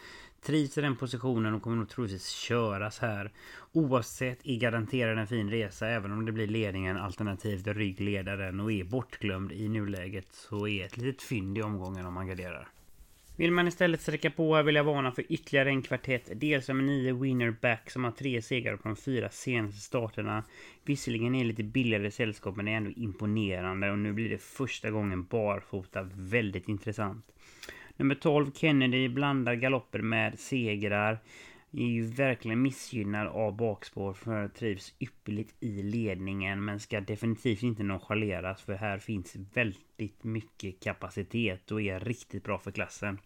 Trivs 0.42 0.78
i 0.78 0.80
den 0.80 0.96
positionen 0.96 1.54
och 1.54 1.62
kommer 1.62 1.76
nog 1.76 1.88
troligtvis 1.88 2.28
köras 2.28 2.98
här. 2.98 3.30
Oavsett 3.72 4.38
är 4.44 4.56
garanterad 4.56 5.18
en 5.18 5.26
fin 5.26 5.50
resa 5.50 5.88
även 5.88 6.12
om 6.12 6.26
det 6.26 6.32
blir 6.32 6.46
ledningen 6.46 6.96
alternativt 6.96 7.66
ryggledaren 7.66 8.60
och 8.60 8.72
är 8.72 8.84
bortglömd 8.84 9.52
i 9.52 9.68
nuläget 9.68 10.26
så 10.30 10.68
är 10.68 10.86
ett 10.86 10.96
litet 10.96 11.22
fynd 11.22 11.58
i 11.58 11.62
omgången 11.62 12.06
om 12.06 12.14
man 12.14 12.26
garderar. 12.26 12.68
Vill 13.36 13.52
man 13.52 13.68
istället 13.68 14.00
sträcka 14.00 14.30
på 14.30 14.56
här 14.56 14.62
vill 14.62 14.74
jag 14.74 14.84
varna 14.84 15.12
för 15.12 15.32
ytterligare 15.32 15.68
en 15.68 15.82
kvartett. 15.82 16.30
Dels 16.34 16.66
som 16.66 16.78
en 16.78 16.86
nio 16.86 17.12
winnerback 17.12 17.90
som 17.90 18.04
har 18.04 18.10
tre 18.10 18.42
segrar 18.42 18.76
på 18.76 18.88
de 18.88 18.96
fyra 18.96 19.30
senaste 19.30 19.80
starterna. 19.80 20.44
Visserligen 20.84 21.34
är 21.34 21.44
lite 21.44 21.62
billigare 21.62 22.10
sällskap 22.10 22.56
men 22.56 22.68
är 22.68 22.76
ändå 22.76 22.90
imponerande 22.90 23.90
och 23.90 23.98
nu 23.98 24.12
blir 24.12 24.30
det 24.30 24.42
första 24.42 24.90
gången 24.90 25.24
barfota. 25.24 26.08
Väldigt 26.14 26.68
intressant. 26.68 27.26
Nummer 27.96 28.14
12 28.14 28.52
Kennedy 28.54 29.08
blandar 29.08 29.54
galopper 29.54 29.98
med 29.98 30.38
segrar 30.38 31.18
är 31.72 31.86
ju 31.86 32.06
verkligen 32.06 32.62
missgynnad 32.62 33.26
av 33.26 33.56
bakspår 33.56 34.12
för 34.12 34.48
trivs 34.48 34.94
ypperligt 35.00 35.54
i 35.60 35.82
ledningen 35.82 36.64
men 36.64 36.80
ska 36.80 37.00
definitivt 37.00 37.62
inte 37.62 37.82
nonchaleras 37.82 38.62
för 38.62 38.74
här 38.74 38.98
finns 38.98 39.36
väldigt 39.54 40.24
mycket 40.24 40.80
kapacitet 40.80 41.70
och 41.70 41.82
är 41.82 42.00
riktigt 42.00 42.44
bra 42.44 42.58
för 42.58 42.70
klassen. 42.70 43.18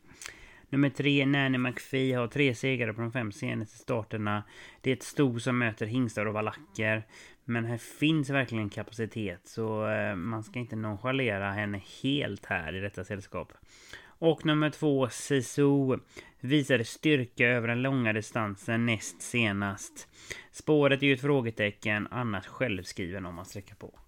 Nummer 0.69 0.91
tre, 0.91 1.27
Nanny 1.27 1.59
McPhee, 1.59 2.13
har 2.13 2.29
tre 2.29 2.55
segrar 2.55 2.93
på 2.93 3.01
de 3.01 3.13
fem 3.13 3.33
senaste 3.33 3.79
starterna. 3.79 4.43
Det 4.81 4.91
är 4.91 4.97
ett 4.97 5.03
sto 5.03 5.41
som 5.41 5.59
möter 5.59 5.87
hingstar 5.87 6.27
och 6.27 6.35
valacker. 6.35 7.03
Men 7.45 7.65
här 7.65 7.79
finns 7.79 8.31
verkligen 8.31 8.71
kapacitet 8.71 9.41
så 9.45 9.89
eh, 9.89 10.17
man 10.17 10.45
ska 10.45 10.59
inte 10.59 10.77
nonchalera 10.77 11.53
henne 11.53 11.83
helt 12.03 12.47
här 12.47 12.75
i 12.75 12.81
detta 12.81 13.05
sällskap. 13.05 13.53
Och 14.19 14.47
nummer 14.47 14.71
två, 14.71 15.09
Sisu, 15.09 15.99
visade 16.41 16.85
styrka 16.85 17.49
över 17.49 17.69
den 17.69 17.83
långa 17.83 18.13
distansen 18.13 18.87
näst 18.87 19.23
senast. 19.23 20.09
Spåret 20.53 21.03
är 21.03 21.07
ju 21.07 21.15
ett 21.15 21.21
frågetecken, 21.21 22.09
annars 22.11 22.47
självskriven 22.47 23.27
om 23.27 23.35
man 23.35 23.45
sträcker 23.45 23.75
på. 23.75 23.99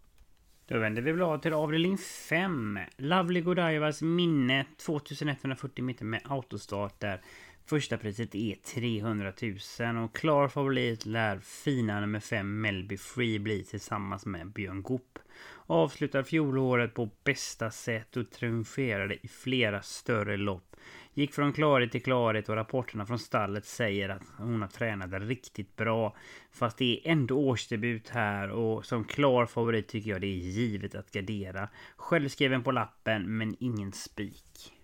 Då 0.68 0.78
vänder 0.78 1.02
vi 1.02 1.12
blad 1.12 1.42
till 1.42 1.52
avdelning 1.52 1.98
5. 1.98 2.78
Lovely 2.96 3.40
Godievas 3.40 4.02
minne 4.02 4.64
2140 4.86 5.84
meter 5.84 6.04
med 6.04 6.20
autostart 6.24 7.00
där. 7.00 7.20
Första 7.68 7.98
priset 7.98 8.34
är 8.34 8.54
300 8.54 9.32
000 9.80 10.04
och 10.04 10.16
klar 10.16 10.48
favorit 10.48 11.06
lär 11.06 11.38
fina 11.38 12.00
nummer 12.00 12.20
5 12.20 12.60
Melby 12.60 12.96
Free 12.96 13.38
bli 13.38 13.64
tillsammans 13.64 14.26
med 14.26 14.52
Björn 14.52 14.82
Goop. 14.82 15.18
Avslutar 15.66 16.22
fjolåret 16.22 16.94
på 16.94 17.10
bästa 17.24 17.70
sätt 17.70 18.16
och 18.16 18.30
triumferade 18.30 19.14
i 19.22 19.28
flera 19.28 19.82
större 19.82 20.36
lopp. 20.36 20.76
Gick 21.14 21.34
från 21.34 21.52
klarhet 21.52 21.92
till 21.92 22.02
klarhet 22.02 22.48
och 22.48 22.54
rapporterna 22.54 23.06
från 23.06 23.18
stallet 23.18 23.64
säger 23.64 24.08
att 24.08 24.22
hon 24.36 24.62
har 24.62 24.68
tränat 24.68 25.22
riktigt 25.22 25.76
bra. 25.76 26.16
Fast 26.52 26.78
det 26.78 26.84
är 26.84 27.12
ändå 27.12 27.38
årsdebut 27.38 28.08
här 28.08 28.50
och 28.50 28.86
som 28.86 29.04
klar 29.04 29.46
favorit 29.46 29.88
tycker 29.88 30.10
jag 30.10 30.20
det 30.20 30.26
är 30.26 30.50
givet 30.50 30.94
att 30.94 31.10
gardera. 31.10 31.68
Självskriven 31.96 32.62
på 32.62 32.70
lappen 32.70 33.38
men 33.38 33.56
ingen 33.58 33.92
spik. 33.92 34.77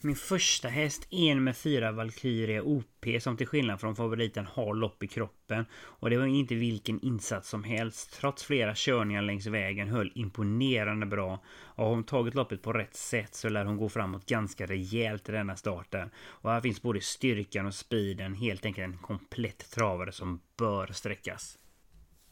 Min 0.00 0.16
första 0.16 0.68
häst 0.68 1.06
är 1.10 1.34
nummer 1.34 1.52
4 1.52 1.92
Valkyria 1.92 2.62
OP 2.62 3.06
som 3.20 3.36
till 3.36 3.46
skillnad 3.46 3.80
från 3.80 3.96
favoriten 3.96 4.46
har 4.46 4.74
lopp 4.74 5.02
i 5.02 5.06
kroppen. 5.06 5.64
Och 5.74 6.10
det 6.10 6.16
var 6.16 6.26
inte 6.26 6.54
vilken 6.54 7.00
insats 7.00 7.48
som 7.48 7.64
helst. 7.64 8.20
Trots 8.20 8.44
flera 8.44 8.72
körningar 8.74 9.22
längs 9.22 9.46
vägen 9.46 9.88
höll 9.88 10.12
imponerande 10.14 11.06
bra. 11.06 11.42
Och 11.46 11.84
har 11.84 11.90
hon 11.90 12.04
tagit 12.04 12.34
loppet 12.34 12.62
på 12.62 12.72
rätt 12.72 12.96
sätt 12.96 13.34
så 13.34 13.48
lär 13.48 13.64
hon 13.64 13.76
gå 13.76 13.88
framåt 13.88 14.26
ganska 14.26 14.66
rejält 14.66 15.28
i 15.28 15.32
denna 15.32 15.56
starten. 15.56 16.10
Och 16.16 16.50
här 16.50 16.60
finns 16.60 16.82
både 16.82 17.00
styrkan 17.00 17.66
och 17.66 17.74
speeden. 17.74 18.34
Helt 18.34 18.66
enkelt 18.66 18.84
en 18.84 18.98
komplett 18.98 19.70
travare 19.70 20.12
som 20.12 20.40
bör 20.56 20.86
sträckas. 20.86 21.58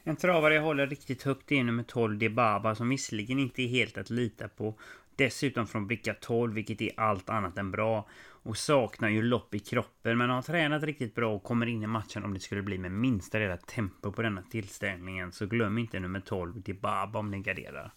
En 0.05 0.17
travare 0.17 0.55
jag 0.55 0.63
håller 0.63 0.87
riktigt 0.87 1.23
högt 1.23 1.53
är 1.53 1.65
nummer 1.65 1.83
12 1.83 2.19
Debaba 2.19 2.75
som 2.75 2.89
visserligen 2.89 3.39
inte 3.39 3.63
är 3.63 3.69
helt 3.69 3.99
att 3.99 4.11
lita 4.11 4.49
på 4.49 4.79
Dessutom 5.17 5.67
från 5.67 5.87
bricka 5.87 6.15
12, 6.15 6.55
vilket 6.55 6.81
är 6.81 7.01
allt 7.01 7.31
annat 7.31 7.59
än 7.59 7.71
bra. 7.71 8.09
Och 8.45 8.57
saknar 8.57 9.09
ju 9.09 9.23
lopp 9.23 9.55
i 9.55 9.59
kroppen, 9.59 10.19
men 10.19 10.31
har 10.31 10.43
tränat 10.43 10.83
riktigt 10.83 11.15
bra 11.15 11.35
och 11.35 11.43
kommer 11.43 11.67
in 11.67 11.83
i 11.83 11.87
matchen 11.87 12.25
om 12.25 12.35
det 12.35 12.41
skulle 12.41 12.63
bli 12.63 12.79
med 12.79 12.93
minsta 12.93 13.39
lilla 13.39 13.57
tempo 13.57 14.13
på 14.13 14.23
denna 14.23 14.43
tillställningen. 14.43 15.33
Så 15.33 15.47
glöm 15.47 15.79
inte 15.79 16.01
nummer 16.01 16.21
12, 16.21 16.63
Dibaba, 16.63 17.19
om 17.19 17.31
ni 17.31 17.41
garderar. 17.41 17.93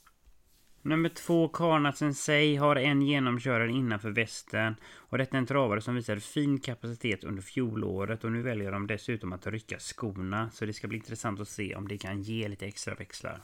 Nummer 0.82 1.10
två, 1.10 1.48
Karna 1.48 1.94
Sensei, 1.94 2.56
har 2.56 2.76
en 2.76 3.02
genomkörare 3.02 3.72
innanför 3.72 4.10
västen. 4.10 4.76
Och 4.96 5.18
detta 5.18 5.38
är 5.38 5.40
en 5.40 5.46
travare 5.46 5.82
som 5.82 5.96
visade 5.96 6.22
fin 6.22 6.60
kapacitet 6.60 7.24
under 7.24 7.42
fjolåret. 7.42 8.24
Och 8.24 8.32
nu 8.32 8.42
väljer 8.42 8.72
de 8.72 8.88
dessutom 8.88 9.34
att 9.34 9.48
rycka 9.48 9.80
skorna. 9.80 10.50
Så 10.50 10.66
det 10.66 10.74
ska 10.74 10.88
bli 10.88 10.98
intressant 10.98 11.40
att 11.40 11.48
se 11.48 11.76
om 11.76 11.88
det 11.88 11.98
kan 11.98 12.22
ge 12.22 12.48
lite 12.48 12.66
extra 12.66 12.96
växlar. 12.96 13.42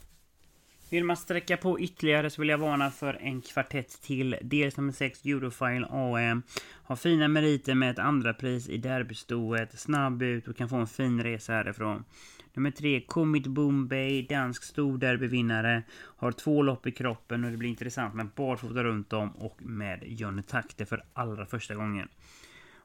Vill 0.92 1.04
man 1.04 1.18
sträcka 1.18 1.58
på 1.58 1.80
ytterligare 1.80 2.30
så 2.30 2.42
vill 2.42 2.50
jag 2.50 2.58
varna 2.58 2.92
för 2.92 3.18
en 3.22 3.42
kvartett 3.42 4.02
till. 4.02 4.38
Dels 4.42 4.78
nummer 4.78 4.94
6 4.94 5.26
Eurofile 5.26 5.88
AM. 5.90 6.44
Har 6.84 6.96
fina 6.96 7.28
meriter 7.28 7.76
med 7.76 7.92
ett 7.92 8.00
andra 8.00 8.34
pris 8.34 8.70
i 8.70 8.78
derbystoet. 8.78 9.80
Snabb 9.80 10.22
ut 10.22 10.48
och 10.48 10.58
kan 10.58 10.70
få 10.70 10.76
en 10.76 10.88
fin 10.88 11.24
resa 11.24 11.54
härifrån. 11.54 12.04
Nummer 12.54 12.72
3 12.72 13.02
Comit 13.02 13.48
Bombay, 13.48 14.22
dansk 14.28 14.64
storderbyvinnare. 14.64 15.84
Har 15.94 16.32
två 16.32 16.62
lopp 16.62 16.88
i 16.88 16.92
kroppen 16.92 17.46
och 17.46 17.52
det 17.52 17.58
blir 17.58 17.70
intressant 17.70 18.14
med 18.14 18.30
barfota 18.36 18.84
runt 18.84 19.14
om 19.14 19.30
och 19.32 19.62
med 19.62 20.04
Johnny 20.06 20.44
Takte 20.44 20.86
för 20.86 21.04
allra 21.14 21.46
första 21.46 21.76
gången. 21.76 22.08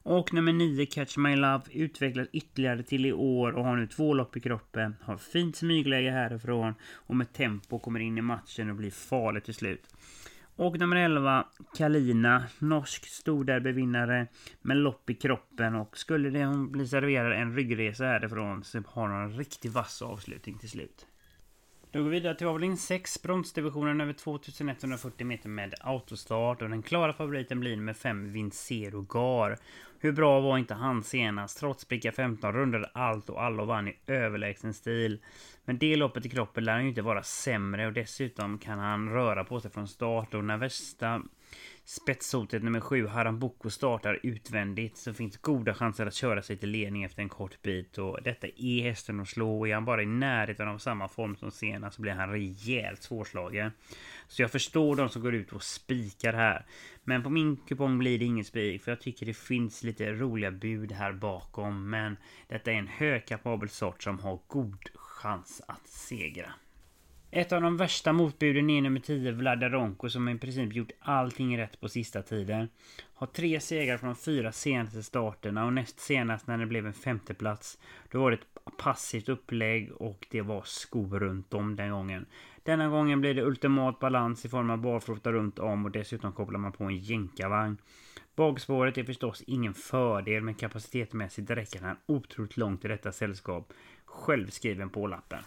Och 0.09 0.33
nummer 0.33 0.53
9, 0.53 0.85
Catch 0.85 1.17
My 1.17 1.35
Love, 1.35 1.61
utvecklas 1.71 2.27
ytterligare 2.31 2.83
till 2.83 3.05
i 3.05 3.13
år 3.13 3.51
och 3.51 3.63
har 3.63 3.75
nu 3.75 3.87
två 3.87 4.13
lopp 4.13 4.37
i 4.37 4.39
kroppen. 4.39 4.95
Har 5.01 5.17
fint 5.17 5.55
smygläge 5.55 6.11
härifrån 6.11 6.73
och 6.93 7.15
med 7.15 7.33
tempo 7.33 7.79
kommer 7.79 7.99
in 7.99 8.17
i 8.17 8.21
matchen 8.21 8.69
och 8.69 8.75
blir 8.75 8.91
farlig 8.91 9.43
till 9.43 9.53
slut. 9.53 9.95
Och 10.55 10.79
nummer 10.79 10.95
11, 10.95 11.45
Kalina, 11.77 12.43
norsk 12.59 13.05
storderbyvinnare 13.05 14.27
med 14.61 14.77
lopp 14.77 15.09
i 15.09 15.13
kroppen 15.13 15.75
och 15.75 15.97
skulle 15.97 16.29
det 16.29 16.45
hon 16.45 16.71
bli 16.71 16.87
serverad 16.87 17.41
en 17.41 17.55
ryggresa 17.55 18.05
härifrån 18.05 18.63
så 18.63 18.81
har 18.87 19.09
hon 19.09 19.21
en 19.21 19.37
riktigt 19.37 19.73
vass 19.73 20.01
avslutning 20.01 20.57
till 20.57 20.69
slut. 20.69 21.05
Då 21.91 21.99
går 21.99 22.09
vi 22.09 22.19
vidare 22.19 22.35
till 22.35 22.47
avdelning 22.47 22.77
6, 22.77 23.21
bronsdivisionen 23.21 24.01
över 24.01 24.13
2140 24.13 25.25
meter 25.25 25.49
med 25.49 25.73
autostart 25.81 26.61
och 26.61 26.69
den 26.69 26.83
klara 26.83 27.13
favoriten 27.13 27.59
blir 27.59 27.77
med 27.77 27.97
5 27.97 28.31
Vincero 28.31 29.01
Gar. 29.01 29.57
Hur 29.99 30.11
bra 30.11 30.39
var 30.39 30.57
inte 30.57 30.73
han 30.73 31.03
senast? 31.03 31.59
Trots 31.59 31.85
pricka 31.85 32.11
15 32.11 32.53
rundade 32.53 32.89
allt 32.93 33.29
och 33.29 33.43
alla 33.43 33.65
vann 33.65 33.87
i 33.87 33.97
överlägsen 34.07 34.73
stil. 34.73 35.19
Men 35.65 35.77
det 35.77 35.95
loppet 35.95 36.25
i 36.25 36.29
kroppen 36.29 36.63
lär 36.63 36.73
han 36.73 36.83
ju 36.83 36.89
inte 36.89 37.01
vara 37.01 37.23
sämre 37.23 37.87
och 37.87 37.93
dessutom 37.93 38.59
kan 38.59 38.79
han 38.79 39.09
röra 39.09 39.43
på 39.43 39.59
sig 39.59 39.71
från 39.71 39.87
start 39.87 40.33
och 40.33 40.43
när 40.43 40.57
värsta 40.57 41.21
Spetshotet 41.89 42.63
nummer 42.63 42.79
7, 42.79 43.07
Harambuco, 43.07 43.69
startar 43.69 44.19
utvändigt 44.23 44.97
så 44.97 45.13
finns 45.13 45.37
goda 45.37 45.73
chanser 45.73 46.05
att 46.05 46.13
köra 46.13 46.41
sig 46.41 46.57
till 46.57 46.69
ledning 46.69 47.03
efter 47.03 47.21
en 47.21 47.29
kort 47.29 47.61
bit. 47.61 47.97
Och 47.97 48.19
detta 48.23 48.47
är 48.47 48.81
hästen 48.81 49.19
att 49.19 49.27
slå 49.27 49.59
och 49.59 49.67
är 49.67 49.73
han 49.73 49.85
bara 49.85 50.03
i 50.03 50.05
närheten 50.05 50.67
av 50.67 50.77
samma 50.77 51.07
form 51.07 51.35
som 51.35 51.51
senast 51.51 51.95
så 51.95 52.01
blir 52.01 52.11
han 52.11 52.31
rejält 52.31 53.03
svårslagen. 53.03 53.71
Så 54.27 54.41
jag 54.41 54.51
förstår 54.51 54.95
de 54.95 55.09
som 55.09 55.21
går 55.21 55.35
ut 55.35 55.53
och 55.53 55.63
spikar 55.63 56.33
här. 56.33 56.65
Men 57.03 57.23
på 57.23 57.29
min 57.29 57.57
kupong 57.57 57.97
blir 57.97 58.19
det 58.19 58.25
ingen 58.25 58.45
spik 58.45 58.83
för 58.83 58.91
jag 58.91 59.01
tycker 59.01 59.25
det 59.25 59.33
finns 59.33 59.83
lite 59.83 60.11
roliga 60.11 60.51
bud 60.51 60.91
här 60.91 61.13
bakom. 61.13 61.89
Men 61.89 62.17
detta 62.47 62.71
är 62.71 62.75
en 62.75 62.87
högkapabel 62.87 63.69
sort 63.69 64.03
som 64.03 64.19
har 64.19 64.39
god 64.47 64.89
chans 64.95 65.61
att 65.67 65.87
segra. 65.87 66.53
Ett 67.31 67.51
av 67.51 67.61
de 67.61 67.77
värsta 67.77 68.13
motbuden 68.13 68.69
är 68.69 68.81
nummer 68.81 68.99
10 68.99 69.31
Vladaronko 69.31 70.09
som 70.09 70.29
i 70.29 70.37
princip 70.37 70.73
gjort 70.73 70.91
allting 70.99 71.57
rätt 71.57 71.79
på 71.79 71.89
sista 71.89 72.21
tiden. 72.21 72.69
Har 73.13 73.27
tre 73.27 73.59
segrar 73.59 73.97
från 73.97 74.09
de 74.09 74.15
fyra 74.15 74.51
senaste 74.51 75.03
starterna 75.03 75.65
och 75.65 75.73
näst 75.73 75.99
senast 75.99 76.47
när 76.47 76.57
det 76.57 76.65
blev 76.65 76.87
en 76.87 76.93
femteplats 76.93 77.77
då 78.11 78.21
var 78.21 78.31
det 78.31 78.37
ett 78.37 78.77
passivt 78.77 79.29
upplägg 79.29 79.91
och 79.91 80.27
det 80.31 80.41
var 80.41 80.61
skor 80.65 81.19
runt 81.19 81.53
om 81.53 81.75
den 81.75 81.91
gången. 81.91 82.25
Denna 82.67 82.87
gången 82.87 83.21
blir 83.21 83.33
det 83.33 83.43
ultimat 83.43 83.99
balans 83.99 84.45
i 84.45 84.49
form 84.49 84.69
av 84.69 84.77
barfota 84.77 85.31
runt 85.31 85.59
om 85.59 85.85
och 85.85 85.91
dessutom 85.91 86.33
kopplar 86.33 86.59
man 86.59 86.71
på 86.71 86.83
en 86.83 86.97
jänkarvagn. 86.97 87.77
Bakspåret 88.35 88.97
är 88.97 89.03
förstås 89.03 89.43
ingen 89.47 89.73
fördel 89.73 90.43
men 90.43 90.55
kapacitetmässigt 90.55 91.49
räcker 91.49 91.81
han 91.81 91.97
otroligt 92.05 92.57
långt 92.57 92.85
i 92.85 92.87
detta 92.87 93.11
sällskap. 93.11 93.73
Självskriven 94.05 94.89
på 94.89 95.07
lappen. 95.07 95.39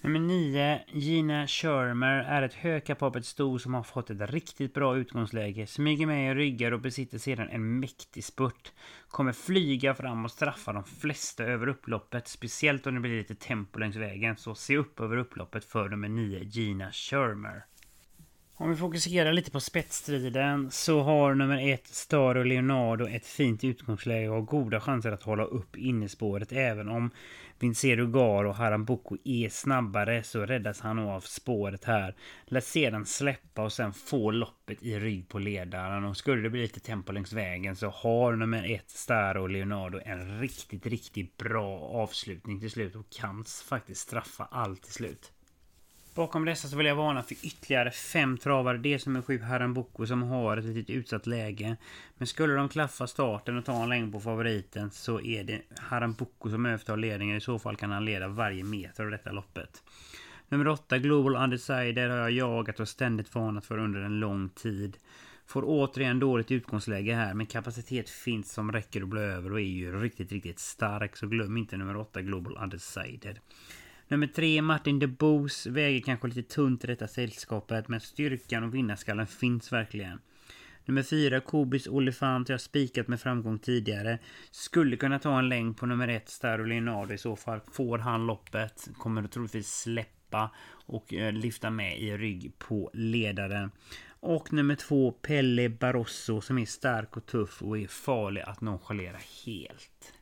Nummer 0.00 0.20
9, 0.20 0.80
Gina 0.92 1.46
Shermer, 1.46 2.18
är 2.18 2.42
ett 2.42 2.54
högkapabelt 2.54 3.26
sto 3.26 3.58
som 3.58 3.74
har 3.74 3.82
fått 3.82 4.10
ett 4.10 4.30
riktigt 4.30 4.74
bra 4.74 4.96
utgångsläge, 4.96 5.66
smyger 5.66 6.06
med 6.06 6.30
i 6.30 6.34
ryggar 6.34 6.72
och 6.72 6.80
besitter 6.80 7.18
sedan 7.18 7.48
en 7.48 7.80
mäktig 7.80 8.24
spurt. 8.24 8.72
Kommer 9.08 9.32
flyga 9.32 9.94
fram 9.94 10.24
och 10.24 10.30
straffa 10.30 10.72
de 10.72 10.84
flesta 10.84 11.44
över 11.44 11.66
upploppet, 11.66 12.28
speciellt 12.28 12.86
om 12.86 12.94
det 12.94 13.00
blir 13.00 13.18
lite 13.18 13.34
tempo 13.34 13.78
längs 13.78 13.96
vägen, 13.96 14.36
så 14.36 14.54
se 14.54 14.76
upp 14.76 15.00
över 15.00 15.16
upploppet 15.16 15.64
för 15.64 15.88
nummer 15.88 16.08
9, 16.08 16.40
Gina 16.42 16.92
Shermer. 16.92 17.64
Om 18.58 18.70
vi 18.70 18.76
fokuserar 18.76 19.32
lite 19.32 19.50
på 19.50 19.60
spetsstriden 19.60 20.70
så 20.70 21.00
har 21.02 21.34
nummer 21.34 21.72
ett 21.72 21.86
Star 21.86 22.34
och 22.34 22.46
Leonardo 22.46 23.06
ett 23.06 23.26
fint 23.26 23.64
utgångsläge 23.64 24.28
och 24.28 24.34
har 24.34 24.42
goda 24.42 24.80
chanser 24.80 25.12
att 25.12 25.22
hålla 25.22 25.44
upp 25.44 25.76
innespåret 25.76 26.52
även 26.52 26.88
om 26.88 27.10
Vincero 27.58 28.06
Gar 28.06 28.44
och 28.44 28.54
Haramboko 28.54 29.16
är 29.24 29.48
snabbare 29.48 30.22
så 30.22 30.46
räddas 30.46 30.80
han 30.80 30.96
nog 30.96 31.08
av 31.08 31.20
spåret 31.20 31.84
här. 31.84 32.14
Lät 32.44 32.64
sedan 32.64 33.06
släppa 33.06 33.62
och 33.62 33.72
sen 33.72 33.92
få 33.92 34.30
loppet 34.30 34.82
i 34.82 34.98
rygg 34.98 35.28
på 35.28 35.38
ledaren 35.38 36.04
och 36.04 36.16
skulle 36.16 36.42
det 36.42 36.50
bli 36.50 36.62
lite 36.62 36.80
tempo 36.80 37.12
längs 37.12 37.32
vägen 37.32 37.76
så 37.76 37.88
har 37.88 38.36
nummer 38.36 38.74
ett 38.74 38.90
Star 38.90 39.36
och 39.36 39.50
Leonardo 39.50 40.00
en 40.04 40.40
riktigt, 40.40 40.86
riktigt 40.86 41.36
bra 41.36 41.78
avslutning 41.78 42.60
till 42.60 42.70
slut 42.70 42.96
och 42.96 43.10
kan 43.10 43.44
faktiskt 43.68 44.00
straffa 44.00 44.48
allt 44.50 44.82
till 44.82 44.92
slut. 44.92 45.32
Bakom 46.16 46.44
dessa 46.44 46.68
så 46.68 46.76
vill 46.76 46.86
jag 46.86 46.96
varna 46.96 47.22
för 47.22 47.34
ytterligare 47.42 47.90
fem 47.90 48.38
travare. 48.38 48.78
Det 48.78 48.98
som 48.98 49.16
är 49.16 49.22
sju 49.22 49.42
Harambuco 49.42 50.06
som 50.06 50.22
har 50.22 50.56
ett 50.56 50.64
litet 50.64 50.90
utsatt 50.90 51.26
läge. 51.26 51.76
Men 52.18 52.26
skulle 52.26 52.54
de 52.54 52.68
klaffa 52.68 53.06
starten 53.06 53.58
och 53.58 53.64
ta 53.64 53.82
en 53.82 53.88
längd 53.88 54.12
på 54.12 54.20
favoriten 54.20 54.90
så 54.90 55.20
är 55.20 55.44
det 55.44 55.62
Harambuco 55.78 56.50
som 56.50 56.66
övertar 56.66 56.96
ledningen. 56.96 57.36
I 57.36 57.40
så 57.40 57.58
fall 57.58 57.76
kan 57.76 57.90
han 57.90 58.04
leda 58.04 58.28
varje 58.28 58.64
meter 58.64 59.04
av 59.04 59.10
detta 59.10 59.32
loppet. 59.32 59.82
Nummer 60.48 60.68
8 60.68 60.98
Global 60.98 61.36
Undecided 61.36 62.10
har 62.10 62.18
jag 62.18 62.30
jagat 62.30 62.80
och 62.80 62.88
ständigt 62.88 63.34
varnat 63.34 63.66
för 63.66 63.78
under 63.78 64.00
en 64.00 64.20
lång 64.20 64.48
tid. 64.48 64.96
Får 65.46 65.62
återigen 65.66 66.18
dåligt 66.18 66.50
utgångsläge 66.50 67.14
här 67.14 67.34
men 67.34 67.46
kapacitet 67.46 68.10
finns 68.10 68.52
som 68.52 68.72
räcker 68.72 69.02
att 69.02 69.08
bli 69.08 69.20
över 69.20 69.52
och 69.52 69.60
är 69.60 69.64
ju 69.64 70.00
riktigt, 70.00 70.32
riktigt 70.32 70.58
stark. 70.58 71.16
Så 71.16 71.26
glöm 71.26 71.56
inte 71.56 71.76
nummer 71.76 71.96
8 71.96 72.22
Global 72.22 72.58
Undecided. 72.62 73.38
Nummer 74.08 74.26
tre, 74.26 74.62
Martin 74.62 74.98
de 74.98 75.06
Boos, 75.06 75.66
väger 75.66 76.00
kanske 76.00 76.28
lite 76.28 76.42
tunt 76.42 76.84
i 76.84 76.86
detta 76.86 77.08
sällskapet, 77.08 77.88
men 77.88 78.00
styrkan 78.00 78.64
och 78.64 78.74
vinnarskallen 78.74 79.26
finns 79.26 79.72
verkligen. 79.72 80.20
Nummer 80.84 81.02
fyra, 81.02 81.40
Kobis 81.40 81.86
Olifant, 81.86 82.48
jag 82.48 82.54
har 82.54 82.58
spikat 82.58 83.08
med 83.08 83.20
framgång 83.20 83.58
tidigare. 83.58 84.18
Skulle 84.50 84.96
kunna 84.96 85.18
ta 85.18 85.38
en 85.38 85.48
längd 85.48 85.76
på 85.76 85.86
nummer 85.86 86.08
ett, 86.08 86.28
Starro 86.28 86.64
Leonardo 86.64 87.14
i 87.14 87.18
så 87.18 87.36
fall. 87.36 87.60
Får 87.72 87.98
han 87.98 88.26
loppet, 88.26 88.88
kommer 88.98 89.28
troligtvis 89.28 89.80
släppa 89.80 90.50
och 90.86 91.14
eh, 91.14 91.32
lyfta 91.32 91.70
med 91.70 91.98
i 91.98 92.16
rygg 92.16 92.52
på 92.58 92.90
ledaren. 92.94 93.70
Och 94.20 94.52
nummer 94.52 94.74
två, 94.74 95.12
Pelle 95.12 95.68
Barroso 95.68 96.40
som 96.40 96.58
är 96.58 96.66
stark 96.66 97.16
och 97.16 97.26
tuff 97.26 97.62
och 97.62 97.78
är 97.78 97.86
farlig 97.86 98.40
att 98.40 98.60
nonchalera 98.60 99.18
helt. 99.46 100.15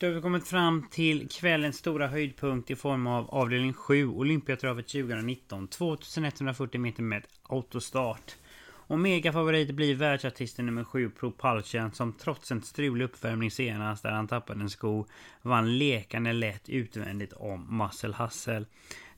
Då 0.00 0.06
har 0.06 0.14
vi 0.14 0.20
kommit 0.20 0.48
fram 0.48 0.86
till 0.90 1.28
kvällens 1.28 1.76
stora 1.76 2.06
höjdpunkt 2.06 2.70
i 2.70 2.76
form 2.76 3.06
av 3.06 3.30
avdelning 3.30 3.72
7, 3.72 4.08
Olympiatravet 4.08 4.88
2019. 4.88 5.68
2140 5.68 6.80
meter 6.80 7.02
med 7.02 7.26
autostart. 7.42 8.36
Och 8.66 8.98
megafavorit 8.98 9.70
blir 9.70 9.94
världsartisten 9.94 10.66
nummer 10.66 10.84
7 10.84 11.10
Propulsion 11.10 11.92
som 11.92 12.12
trots 12.12 12.50
en 12.50 12.62
strulig 12.62 13.04
uppvärmning 13.04 13.50
senast 13.50 14.02
där 14.02 14.10
han 14.10 14.28
tappade 14.28 14.60
en 14.60 14.70
sko 14.70 15.06
vann 15.42 15.78
lekande 15.78 16.32
lätt 16.32 16.68
utvändigt 16.68 17.32
om 17.32 17.78
Muscle 17.78 18.14
Hustle. 18.18 18.64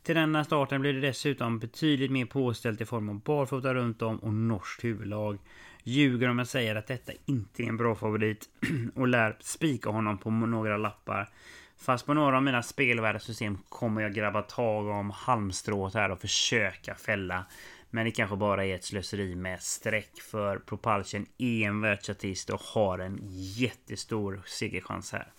Till 0.02 0.14
denna 0.14 0.44
starten 0.44 0.80
blir 0.80 0.92
det 0.92 1.00
dessutom 1.00 1.58
betydligt 1.58 2.10
mer 2.10 2.26
påställt 2.26 2.80
i 2.80 2.84
form 2.84 3.08
av 3.08 3.20
barfota 3.20 3.74
runt 3.74 4.02
om 4.02 4.18
och 4.18 4.34
norskt 4.34 4.84
huvudlag. 4.84 5.38
Ljuger 5.84 6.28
om 6.28 6.38
jag 6.38 6.46
säger 6.46 6.76
att 6.76 6.86
detta 6.86 7.12
inte 7.26 7.62
är 7.62 7.66
en 7.66 7.76
bra 7.76 7.94
favorit 7.94 8.48
och 8.94 9.08
lär 9.08 9.36
spika 9.40 9.90
honom 9.90 10.18
på 10.18 10.30
några 10.30 10.76
lappar. 10.76 11.30
Fast 11.78 12.06
på 12.06 12.14
några 12.14 12.36
av 12.36 12.42
mina 12.42 12.62
spelvärdesystem 12.62 13.58
kommer 13.68 14.02
jag 14.02 14.14
grabba 14.14 14.42
tag 14.42 14.86
om 14.86 15.10
halmstrået 15.10 15.94
här 15.94 16.10
och 16.10 16.20
försöka 16.20 16.94
fälla. 16.94 17.46
Men 17.90 18.04
det 18.04 18.10
kanske 18.10 18.36
bara 18.36 18.64
är 18.64 18.74
ett 18.74 18.84
slöseri 18.84 19.34
med 19.34 19.62
streck 19.62 20.20
för 20.20 20.58
Propulsion 20.58 21.26
är 21.38 21.66
en 21.66 21.80
världsartist 21.80 22.50
och 22.50 22.60
har 22.60 22.98
en 22.98 23.18
jättestor 23.56 24.42
segerchans 24.46 25.12
här. 25.12 25.32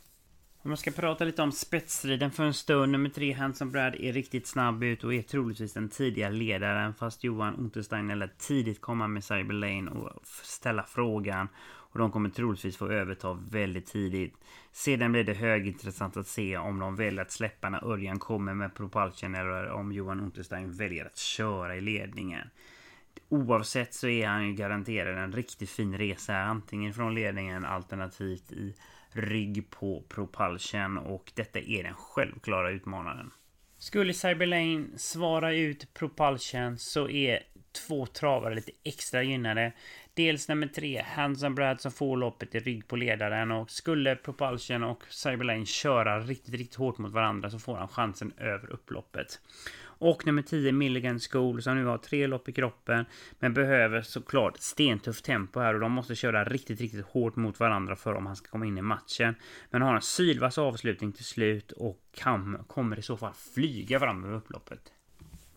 Om 0.66 0.72
jag 0.72 0.80
ska 0.80 0.92
prata 0.92 1.24
lite 1.24 1.42
om 1.42 1.52
spetsstriden 1.52 2.32
för 2.32 2.44
en 2.44 2.54
stund. 2.54 2.92
Nummer 2.92 3.10
tre, 3.10 3.32
Hanson 3.34 3.72
Brad, 3.72 3.96
är 3.96 4.14
riktigt 4.14 4.48
snabb 4.48 4.84
ut 4.84 5.04
och 5.04 5.14
är 5.14 5.22
troligtvis 5.22 5.74
den 5.74 5.90
tidiga 5.90 6.30
ledaren. 6.30 6.94
Fast 6.94 7.24
Johan 7.24 7.56
Untersteiner 7.56 8.16
lät 8.16 8.38
tidigt 8.38 8.82
komma 8.82 9.08
med 9.08 9.24
Cyber 9.24 9.54
Lane 9.54 9.92
och 9.92 10.20
ställa 10.26 10.84
frågan. 10.84 11.48
Och 11.66 12.00
de 12.00 12.12
kommer 12.12 12.30
troligtvis 12.30 12.78
få 12.78 12.88
överta 12.88 13.34
väldigt 13.50 13.86
tidigt. 13.86 14.34
Sedan 14.72 15.12
blir 15.12 15.24
det 15.24 15.34
högintressant 15.34 16.18
att 16.18 16.28
se 16.28 16.58
om 16.58 16.80
de 16.80 16.96
väljer 16.96 17.22
att 17.22 17.32
släppa 17.32 17.70
när 17.70 17.92
Örjan 17.92 18.20
kommer 18.20 18.54
med 18.54 18.76
Propulsion 18.76 19.36
eller 19.36 19.72
om 19.72 19.92
Johan 19.92 20.20
Unterstein 20.20 20.72
väljer 20.72 21.06
att 21.06 21.18
köra 21.18 21.76
i 21.76 21.82
ledningen. 21.82 22.50
Oavsett 23.30 23.94
så 23.94 24.08
är 24.08 24.28
han 24.28 24.48
ju 24.48 24.54
garanterad 24.54 25.18
en 25.18 25.32
riktigt 25.32 25.70
fin 25.70 25.98
resa. 25.98 26.36
Antingen 26.36 26.94
från 26.94 27.16
ledningen 27.16 27.66
alternativt 27.66 28.52
i 28.52 28.76
rygg 29.14 29.70
på 29.70 30.04
Propulsion 30.10 30.98
och 30.98 31.32
detta 31.36 31.60
är 31.60 31.84
den 31.84 31.94
självklara 31.94 32.72
utmanaren. 32.72 33.32
Skulle 33.78 34.14
Cyberlane 34.14 34.86
svara 34.98 35.54
ut 35.54 35.94
Propulsion 35.94 36.78
så 36.78 37.10
är 37.10 37.40
två 37.88 38.06
travare 38.06 38.56
lite 38.56 38.72
extra 38.84 39.24
gynnade. 39.24 39.74
Dels 40.14 40.48
nummer 40.48 40.68
tre, 40.68 41.06
Hanson 41.08 41.56
Brad 41.56 41.82
som 41.82 41.92
får 41.92 42.18
loppet 42.18 42.56
i 42.56 42.60
rygg 42.60 42.88
på 42.88 42.96
ledaren 42.96 43.52
och 43.52 43.72
skulle 43.72 44.16
Propulsion 44.16 44.84
och 44.84 45.04
Cyberlane 45.10 45.66
köra 45.66 46.20
riktigt, 46.20 46.54
riktigt 46.54 46.76
hårt 46.76 46.98
mot 46.98 47.12
varandra 47.12 47.50
så 47.50 47.60
får 47.60 47.76
han 47.76 47.88
chansen 47.88 48.34
över 48.38 48.72
upploppet. 48.72 49.40
Och 49.98 50.26
nummer 50.26 50.42
10 50.42 50.72
Milligan 50.72 51.20
School 51.20 51.62
som 51.62 51.76
nu 51.76 51.86
har 51.86 51.98
tre 51.98 52.28
lopp 52.28 52.50
i 52.50 52.52
kroppen. 52.52 53.06
Men 53.40 53.54
behöver 53.54 54.02
såklart 54.02 54.58
stentufft 54.58 55.26
tempo 55.26 55.60
här 55.60 55.74
och 55.74 55.80
de 55.80 55.92
måste 55.92 56.16
köra 56.16 56.44
riktigt, 56.44 56.82
riktigt 56.82 57.06
hårt 57.06 57.36
mot 57.36 57.60
varandra 57.60 57.96
för 57.96 58.14
om 58.14 58.26
han 58.26 58.36
ska 58.36 58.50
komma 58.50 58.66
in 58.66 58.78
i 58.78 58.82
matchen. 58.82 59.36
Men 59.70 59.82
har 59.82 59.96
en 59.96 60.02
sylvass 60.02 60.58
avslutning 60.58 61.12
till 61.12 61.26
slut 61.26 61.72
och 61.72 62.00
kan, 62.16 62.64
kommer 62.68 63.00
i 63.00 63.02
så 63.02 63.18
fall 63.18 63.34
flyga 63.54 64.00
fram 64.00 64.24
över 64.24 64.36
upploppet. 64.36 64.92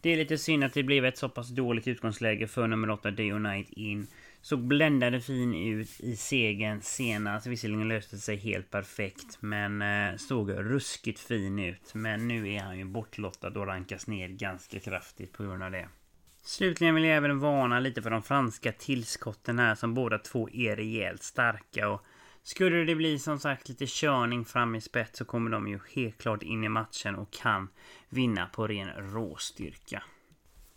Det 0.01 0.13
är 0.13 0.17
lite 0.17 0.39
synd 0.39 0.65
att 0.65 0.75
det 0.75 0.83
blev 0.83 1.05
ett 1.05 1.19
så 1.19 1.29
pass 1.29 1.49
dåligt 1.49 1.89
utgångsläge 1.89 2.47
för 2.47 2.67
nummer 2.67 2.91
8 2.91 3.11
Day 3.11 3.33
och 3.33 3.41
Night 3.43 3.71
In. 3.71 4.07
Såg 4.47 4.59
bländande 4.59 5.21
fin 5.21 5.55
ut 5.55 6.01
i 6.01 6.17
segern 6.17 6.81
senast. 6.83 7.35
Alltså, 7.35 7.51
visserligen 7.51 7.89
löste 7.89 8.19
sig 8.19 8.37
helt 8.37 8.71
perfekt. 8.71 9.39
Men 9.41 9.83
eh, 9.83 10.17
såg 10.17 10.51
ruskigt 10.51 11.21
fin 11.21 11.59
ut. 11.59 11.95
Men 11.95 12.29
nu 12.29 12.53
är 12.53 12.61
han 12.61 12.79
ju 12.79 12.85
bortlottad 12.85 13.49
och 13.49 13.67
rankas 13.67 14.07
ner 14.07 14.29
ganska 14.29 14.81
kraftigt 14.81 15.33
på 15.33 15.43
grund 15.43 15.63
av 15.63 15.71
det. 15.71 15.89
Slutligen 16.43 16.95
vill 16.95 17.05
jag 17.05 17.17
även 17.17 17.39
varna 17.39 17.81
lite 17.81 18.03
för 18.03 18.11
de 18.11 18.23
franska 18.23 18.73
tillskotten 18.73 19.59
här 19.59 19.75
som 19.75 19.95
båda 19.95 20.19
två 20.19 20.49
är 20.53 20.77
rejält 20.77 21.23
starka. 21.23 21.89
Och 21.89 22.05
skulle 22.43 22.85
det 22.85 22.95
bli 22.95 23.19
som 23.19 23.39
sagt 23.39 23.69
lite 23.69 23.87
körning 23.89 24.45
fram 24.45 24.75
i 24.75 24.81
spets 24.81 25.19
så 25.19 25.25
kommer 25.25 25.51
de 25.51 25.69
ju 25.69 25.79
helt 25.95 26.19
klart 26.19 26.43
in 26.43 26.65
i 26.65 26.69
matchen 26.69 27.17
och 27.17 27.33
kan 27.33 27.69
vinna 28.09 28.47
på 28.47 28.67
ren 28.67 28.89
råstyrka. 29.13 30.03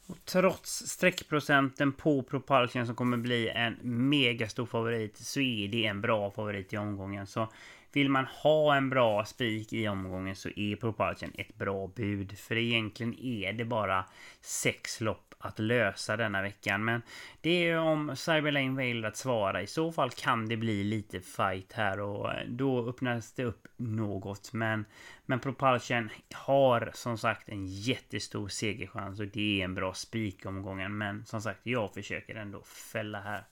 Och 0.09 0.25
trots 0.25 0.87
streckprocenten 0.87 1.91
på 1.93 2.23
Propulsion 2.23 2.85
som 2.85 2.95
kommer 2.95 3.17
bli 3.17 3.49
en 3.49 3.77
megastor 3.81 4.65
favorit 4.65 5.17
så 5.17 5.39
är 5.39 5.67
det 5.67 5.85
en 5.85 6.01
bra 6.01 6.31
favorit 6.31 6.73
i 6.73 6.77
omgången. 6.77 7.27
Så 7.27 7.47
vill 7.91 8.09
man 8.09 8.25
ha 8.25 8.75
en 8.75 8.89
bra 8.89 9.25
spik 9.25 9.73
i 9.73 9.87
omgången 9.87 10.35
så 10.35 10.49
är 10.55 10.75
Propulsion 10.75 11.31
ett 11.37 11.55
bra 11.55 11.87
bud. 11.87 12.37
För 12.37 12.57
egentligen 12.57 13.19
är 13.19 13.53
det 13.53 13.65
bara 13.65 14.05
sex 14.41 15.01
lopp 15.01 15.28
att 15.39 15.59
lösa 15.59 16.17
denna 16.17 16.41
veckan. 16.41 16.85
Men 16.85 17.01
det 17.41 17.69
är 17.69 17.77
om 17.77 18.15
Cyberlane 18.15 18.75
väljer 18.75 19.03
att 19.03 19.17
svara. 19.17 19.61
I 19.61 19.67
så 19.67 19.91
fall 19.91 20.09
kan 20.09 20.49
det 20.49 20.57
bli 20.57 20.83
lite 20.83 21.21
fight 21.21 21.73
här 21.73 21.99
och 21.99 22.33
eh, 22.33 22.47
då 22.47 22.89
öppnas 22.89 23.33
det 23.33 23.43
upp 23.43 23.67
något. 23.77 24.53
Men, 24.53 24.85
men 25.25 25.39
Propulsion 25.39 26.09
har 26.33 26.91
som 26.93 27.17
sagt 27.17 27.49
en 27.49 27.67
jättestor 27.67 28.47
segerchans 28.47 29.19
och 29.19 29.27
det 29.27 29.61
är 29.61 29.65
en 29.65 29.75
bra 29.75 29.93
spikomgången. 29.93 30.97
Men 30.97 31.25
som 31.25 31.41
sagt, 31.41 31.59
jag 31.63 31.93
försöker 31.93 32.35
ändå 32.35 32.61
fälla 32.63 33.21
här. 33.21 33.43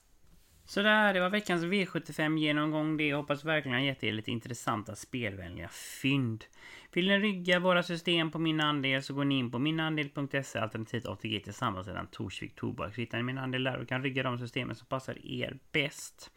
Sådär, 0.68 1.14
det 1.14 1.20
var 1.20 1.30
veckans 1.30 1.64
V75 1.64 2.38
genomgång. 2.38 2.96
Det 2.96 3.06
jag 3.06 3.16
hoppas 3.16 3.44
verkligen 3.44 3.78
har 3.78 3.84
gett 3.84 4.04
er 4.04 4.12
lite 4.12 4.30
intressanta 4.30 4.94
spelvänliga 4.94 5.68
fynd. 5.68 6.44
Vill 6.92 7.08
ni 7.08 7.18
rygga 7.18 7.58
våra 7.58 7.82
system 7.82 8.30
på 8.30 8.38
min 8.38 8.60
andel 8.60 9.02
så 9.02 9.14
går 9.14 9.24
ni 9.24 9.38
in 9.38 9.50
på 9.50 9.58
minandel.se 9.58 10.58
alternativt 10.58 11.06
ATG 11.06 11.40
tillsammans 11.40 11.86
sedan 11.86 12.06
Torsvik 12.12 12.54
Tobak. 12.54 12.94
Så 12.94 13.00
hittar 13.00 13.18
ni 13.18 13.24
min 13.24 13.38
andel 13.38 13.64
där 13.64 13.78
och 13.78 13.88
kan 13.88 14.02
rygga 14.02 14.22
de 14.22 14.38
systemen 14.38 14.76
som 14.76 14.86
passar 14.86 15.26
er 15.26 15.58
bäst. 15.72 16.30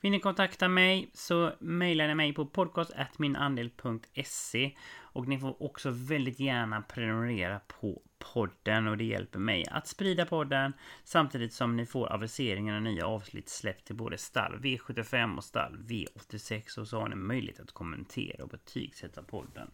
Vill 0.00 0.10
ni 0.10 0.20
kontakta 0.20 0.68
mig 0.68 1.10
så 1.12 1.52
mejlar 1.58 2.08
ni 2.08 2.14
mig 2.14 2.34
på 2.34 2.46
podcast.minandel.se 2.46 4.72
och 4.96 5.28
ni 5.28 5.38
får 5.38 5.62
också 5.62 5.90
väldigt 5.90 6.40
gärna 6.40 6.82
prenumerera 6.82 7.60
på 7.80 8.02
podden 8.18 8.88
och 8.88 8.96
det 8.96 9.04
hjälper 9.04 9.38
mig 9.38 9.64
att 9.70 9.86
sprida 9.86 10.26
podden 10.26 10.72
samtidigt 11.04 11.52
som 11.52 11.76
ni 11.76 11.86
får 11.86 12.12
aviseringar 12.12 12.76
och 12.76 12.82
nya 12.82 13.06
avsnitt 13.06 13.48
släppt 13.48 13.86
till 13.86 13.96
både 13.96 14.18
stall 14.18 14.58
V75 14.58 15.36
och 15.36 15.44
stall 15.44 15.76
V86 15.76 16.78
och 16.78 16.88
så 16.88 17.00
har 17.00 17.08
ni 17.08 17.16
möjlighet 17.16 17.60
att 17.60 17.72
kommentera 17.72 18.42
och 18.42 18.48
betygsätta 18.48 19.22
podden. 19.22 19.70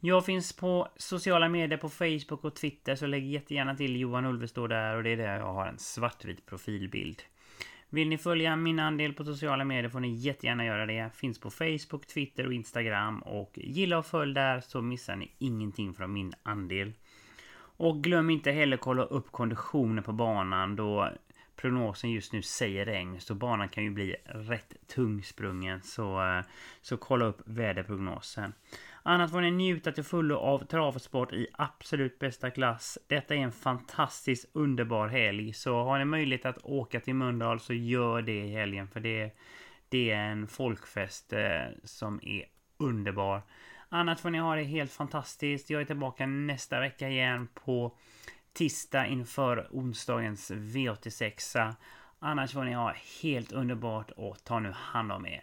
Jag 0.00 0.26
finns 0.26 0.52
på 0.52 0.88
sociala 0.96 1.48
medier 1.48 1.78
på 1.78 1.88
Facebook 1.88 2.44
och 2.44 2.54
Twitter 2.54 2.96
så 2.96 3.06
lägg 3.06 3.26
jättegärna 3.26 3.76
till 3.76 4.00
Johan 4.00 4.26
Ulvestå 4.26 4.66
där 4.66 4.96
och 4.96 5.02
det 5.02 5.10
är 5.10 5.16
där 5.16 5.38
jag 5.38 5.52
har 5.52 5.66
en 5.66 5.78
svartvit 5.78 6.46
profilbild. 6.46 7.22
Vill 7.92 8.08
ni 8.08 8.18
följa 8.18 8.56
min 8.56 8.78
andel 8.78 9.12
på 9.12 9.24
sociala 9.24 9.64
medier 9.64 9.90
får 9.90 10.00
ni 10.00 10.14
jättegärna 10.14 10.64
göra 10.64 10.86
det. 10.86 11.10
Finns 11.14 11.40
på 11.40 11.50
Facebook, 11.50 12.06
Twitter 12.06 12.46
och 12.46 12.52
Instagram. 12.52 13.18
Och 13.18 13.50
gilla 13.54 13.98
och 13.98 14.06
följ 14.06 14.34
där 14.34 14.60
så 14.60 14.82
missar 14.82 15.16
ni 15.16 15.32
ingenting 15.38 15.94
från 15.94 16.12
min 16.12 16.34
andel. 16.42 16.92
Och 17.76 18.02
glöm 18.02 18.30
inte 18.30 18.50
heller 18.50 18.76
kolla 18.76 19.02
upp 19.02 19.32
konditionen 19.32 20.04
på 20.04 20.12
banan 20.12 20.76
då 20.76 21.10
prognosen 21.56 22.10
just 22.10 22.32
nu 22.32 22.42
säger 22.42 22.84
regn. 22.84 23.20
Så 23.20 23.34
banan 23.34 23.68
kan 23.68 23.84
ju 23.84 23.90
bli 23.90 24.16
rätt 24.24 24.74
tungsprungen. 24.86 25.82
Så, 25.82 26.22
eh, 26.22 26.44
så 26.80 26.96
kolla 26.96 27.24
upp 27.24 27.42
väderprognosen. 27.44 28.52
Annars 29.02 29.30
får 29.30 29.40
ni 29.40 29.50
njuta 29.50 29.92
till 29.92 30.04
fullo 30.04 30.36
av 30.36 30.58
travsport 30.64 31.32
i 31.32 31.46
absolut 31.52 32.18
bästa 32.18 32.50
klass. 32.50 32.98
Detta 33.06 33.34
är 33.34 33.38
en 33.38 33.52
fantastiskt 33.52 34.50
underbar 34.52 35.08
helg. 35.08 35.52
Så 35.52 35.82
har 35.82 35.98
ni 35.98 36.04
möjlighet 36.04 36.46
att 36.46 36.58
åka 36.62 37.00
till 37.00 37.14
Mölndal 37.14 37.60
så 37.60 37.72
gör 37.72 38.22
det 38.22 38.44
i 38.44 38.52
helgen. 38.52 38.88
För 38.88 39.00
det, 39.00 39.36
det 39.88 40.10
är 40.10 40.30
en 40.30 40.46
folkfest 40.46 41.32
eh, 41.32 41.64
som 41.84 42.20
är 42.22 42.44
underbar. 42.76 43.42
Annars 43.88 44.20
får 44.20 44.30
ni 44.30 44.38
ha 44.38 44.56
det 44.56 44.62
helt 44.62 44.92
fantastiskt. 44.92 45.70
Jag 45.70 45.80
är 45.80 45.84
tillbaka 45.84 46.26
nästa 46.26 46.80
vecka 46.80 47.08
igen 47.08 47.48
på 47.54 47.96
tisdag 48.52 49.06
inför 49.06 49.68
onsdagens 49.70 50.50
V86. 50.50 51.74
Annars 52.18 52.52
får 52.52 52.64
ni 52.64 52.72
ha 52.72 52.94
helt 53.22 53.52
underbart 53.52 54.10
och 54.10 54.44
ta 54.44 54.58
nu 54.58 54.72
hand 54.72 55.12
om 55.12 55.26
er. 55.26 55.42